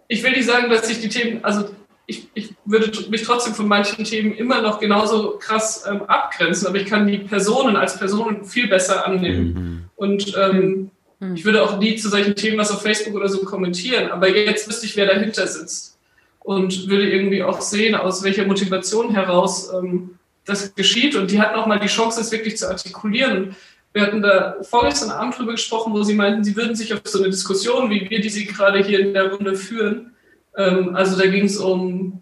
[0.09, 1.65] ich will nicht sagen, dass sich die Themen, also
[2.07, 6.77] ich, ich würde mich trotzdem von manchen Themen immer noch genauso krass ähm, abgrenzen, aber
[6.77, 9.53] ich kann die Personen als Personen viel besser annehmen.
[9.53, 9.85] Mhm.
[9.97, 10.91] Und ähm,
[11.23, 11.37] hm.
[11.37, 14.69] Ich würde auch nie zu solchen Themen was auf Facebook oder so kommentieren, aber jetzt
[14.69, 15.97] wüsste ich, wer dahinter sitzt
[16.41, 21.15] und würde irgendwie auch sehen, aus welcher Motivation heraus ähm, das geschieht.
[21.15, 23.55] Und die hatten auch mal die Chance, das wirklich zu artikulieren.
[23.93, 27.21] Wir hatten da vorgestern Abend drüber gesprochen, wo sie meinten, sie würden sich auf so
[27.21, 30.17] eine Diskussion, wie wir die sie gerade hier in der Runde führen,
[30.57, 32.21] ähm, also da ging es um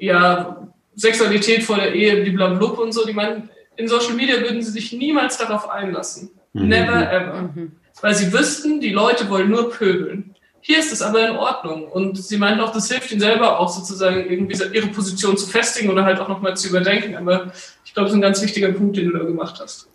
[0.00, 4.70] ja, Sexualität vor der Ehe, blablabla und so, die meinten, in Social Media würden sie
[4.70, 6.30] sich niemals darauf einlassen.
[6.54, 6.68] Mhm.
[6.68, 7.42] Never ever.
[7.54, 10.34] Mhm weil sie wüssten, die Leute wollen nur pöbeln.
[10.60, 11.88] Hier ist es aber in Ordnung.
[11.88, 15.90] Und sie meinten auch, das hilft ihnen selber auch sozusagen irgendwie ihre Position zu festigen
[15.90, 17.16] oder halt auch nochmal zu überdenken.
[17.16, 17.52] Aber
[17.84, 19.88] ich glaube, das ist ein ganz wichtiger Punkt, den du da gemacht hast.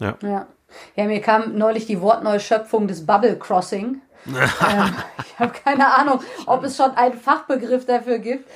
[0.00, 0.16] Ja.
[0.22, 0.46] ja.
[0.94, 4.94] Ja, mir kam neulich die Wortneuschöpfung des Bubble Crossing ähm,
[5.24, 8.48] ich habe keine Ahnung, ob es schon einen Fachbegriff dafür gibt.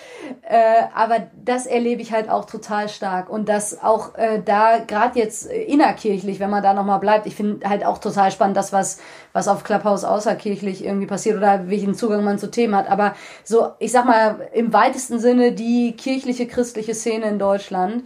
[0.42, 3.28] Äh, aber das erlebe ich halt auch total stark.
[3.28, 7.68] Und das auch äh, da, gerade jetzt innerkirchlich, wenn man da nochmal bleibt, ich finde
[7.68, 8.98] halt auch total spannend, das, was,
[9.32, 12.90] was auf Clubhouse außerkirchlich irgendwie passiert oder welchen Zugang man zu Themen hat.
[12.90, 18.04] Aber so, ich sag mal, im weitesten Sinne die kirchliche, christliche Szene in Deutschland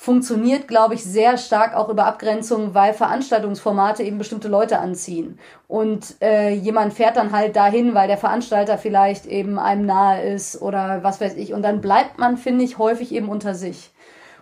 [0.00, 5.38] funktioniert, glaube ich, sehr stark auch über Abgrenzung, weil Veranstaltungsformate eben bestimmte Leute anziehen.
[5.68, 10.62] Und äh, jemand fährt dann halt dahin, weil der Veranstalter vielleicht eben einem nahe ist
[10.62, 11.52] oder was weiß ich.
[11.52, 13.90] Und dann bleibt man, finde ich, häufig eben unter sich.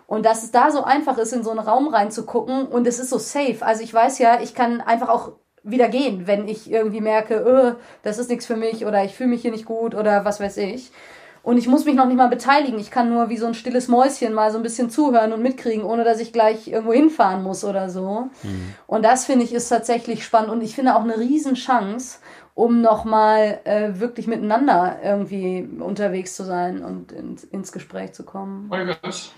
[0.07, 3.09] Und dass es da so einfach ist, in so einen Raum reinzugucken und es ist
[3.09, 3.57] so safe.
[3.59, 5.33] Also ich weiß ja, ich kann einfach auch
[5.63, 9.31] wieder gehen, wenn ich irgendwie merke, öh, das ist nichts für mich oder ich fühle
[9.31, 10.93] mich hier nicht gut oder was weiß ich.
[11.41, 12.79] Und ich muss mich noch nicht mal beteiligen.
[12.79, 15.83] Ich kann nur wie so ein stilles Mäuschen mal so ein bisschen zuhören und mitkriegen,
[15.83, 18.29] ohne dass ich gleich irgendwo hinfahren muss oder so.
[18.43, 18.73] Mhm.
[18.87, 22.19] Und das finde ich ist tatsächlich spannend und ich finde auch eine Riesenchance,
[22.55, 28.69] um nochmal äh, wirklich miteinander irgendwie unterwegs zu sein und ins, ins Gespräch zu kommen.
[28.71, 29.31] Oh Gott.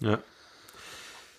[0.00, 0.18] Ja.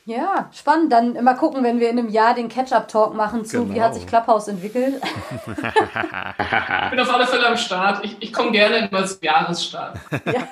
[0.05, 0.91] Ja, spannend.
[0.91, 3.75] Dann mal gucken, wenn wir in einem Jahr den Catch-up-Talk machen zu, genau.
[3.75, 5.01] wie hat sich Clubhouse entwickelt.
[5.47, 8.03] ich bin auf alle Fälle am Start.
[8.03, 9.97] Ich, ich komme gerne immer zum Jahresstart.
[10.25, 10.47] Ja.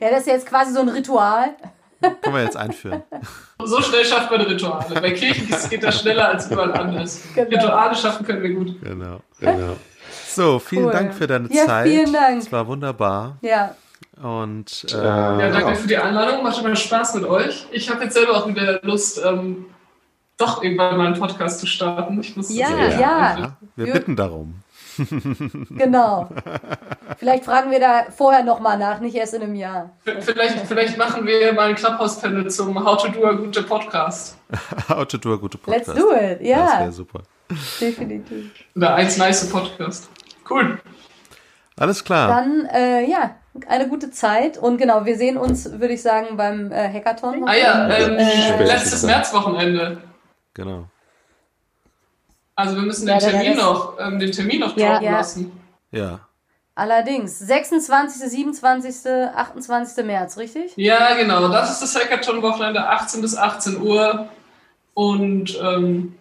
[0.00, 1.54] ja, das ist jetzt quasi so ein Ritual.
[2.00, 3.02] Können wir jetzt einführen.
[3.62, 5.00] So schnell schafft man Rituale.
[5.00, 7.22] Bei Kirchen geht das schneller als überall anders.
[7.34, 7.48] Genau.
[7.48, 8.80] Rituale schaffen können wir gut.
[8.82, 9.76] Genau, genau.
[10.26, 10.92] So, vielen cool.
[10.92, 11.88] Dank für deine ja, Zeit.
[11.88, 12.42] Vielen Dank.
[12.42, 13.38] Es war wunderbar.
[13.40, 13.74] Ja.
[14.22, 16.42] Und äh, ja, danke für die Einladung.
[16.42, 17.66] Macht immer Spaß mit euch.
[17.72, 19.66] Ich habe jetzt selber auch wieder Lust, ähm,
[20.36, 22.20] doch irgendwann mal einen Podcast zu starten.
[22.20, 23.00] Ich muss ja, ja.
[23.00, 23.56] ja.
[23.76, 24.60] Wir bitten darum.
[25.70, 26.28] genau.
[27.18, 29.90] Vielleicht fragen wir da vorher nochmal nach, nicht erst in einem Jahr.
[30.04, 34.36] Vielleicht, vielleicht machen wir mal ein Clubhouse-Panel zum How to do a gute Podcast.
[34.88, 35.88] How to do a gute Podcast.
[35.88, 36.66] Let's do it, ja.
[36.66, 37.22] Das wäre super.
[37.80, 38.52] Definitiv.
[38.76, 40.08] Oder eins nice Podcast.
[40.48, 40.78] Cool.
[41.76, 42.28] Alles klar.
[42.28, 43.34] Dann, äh, ja,
[43.68, 44.58] eine gute Zeit.
[44.58, 47.46] Und genau, wir sehen uns, würde ich sagen, beim äh, Hackathon.
[47.46, 50.02] Ah ja, ähm, äh, letztes Märzwochenende.
[50.54, 50.86] Genau.
[52.56, 55.12] Also wir müssen den ja, Termin noch, ähm, den Termin noch droppen ja.
[55.12, 55.60] lassen.
[55.90, 56.20] Ja.
[56.76, 60.04] Allerdings, 26., 27., 28.
[60.04, 60.72] März, richtig?
[60.76, 61.48] Ja, genau.
[61.48, 64.28] Das ist das Hackathon-Wochenende, 18 bis 18 Uhr.
[64.94, 66.16] Und ähm,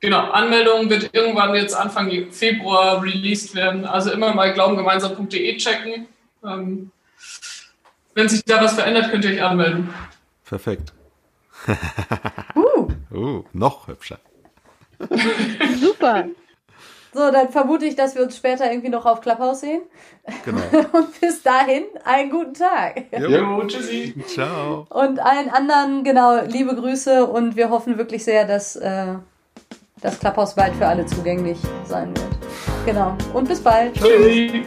[0.00, 3.84] Genau, Anmeldung wird irgendwann jetzt Anfang Februar released werden.
[3.86, 6.06] Also immer mal glaubengemeinsam.de checken.
[6.46, 6.90] Ähm,
[8.14, 9.92] wenn sich da was verändert, könnt ihr euch anmelden.
[10.44, 10.92] Perfekt.
[12.54, 12.88] uh.
[13.14, 14.18] uh, noch hübscher.
[15.80, 16.26] Super.
[17.12, 19.80] So, dann vermute ich, dass wir uns später irgendwie noch auf Clubhouse sehen.
[20.44, 20.60] Genau.
[20.92, 23.04] Und bis dahin einen guten Tag.
[23.18, 24.14] Jo, jo tschüssi.
[24.26, 24.86] Ciao.
[24.90, 29.14] Und allen anderen, genau, liebe Grüße und wir hoffen wirklich sehr, dass äh,
[30.02, 32.36] das Clubhouse bald für alle zugänglich sein wird.
[32.84, 33.16] Genau.
[33.32, 33.94] Und bis bald.
[33.94, 34.66] Tschüssi.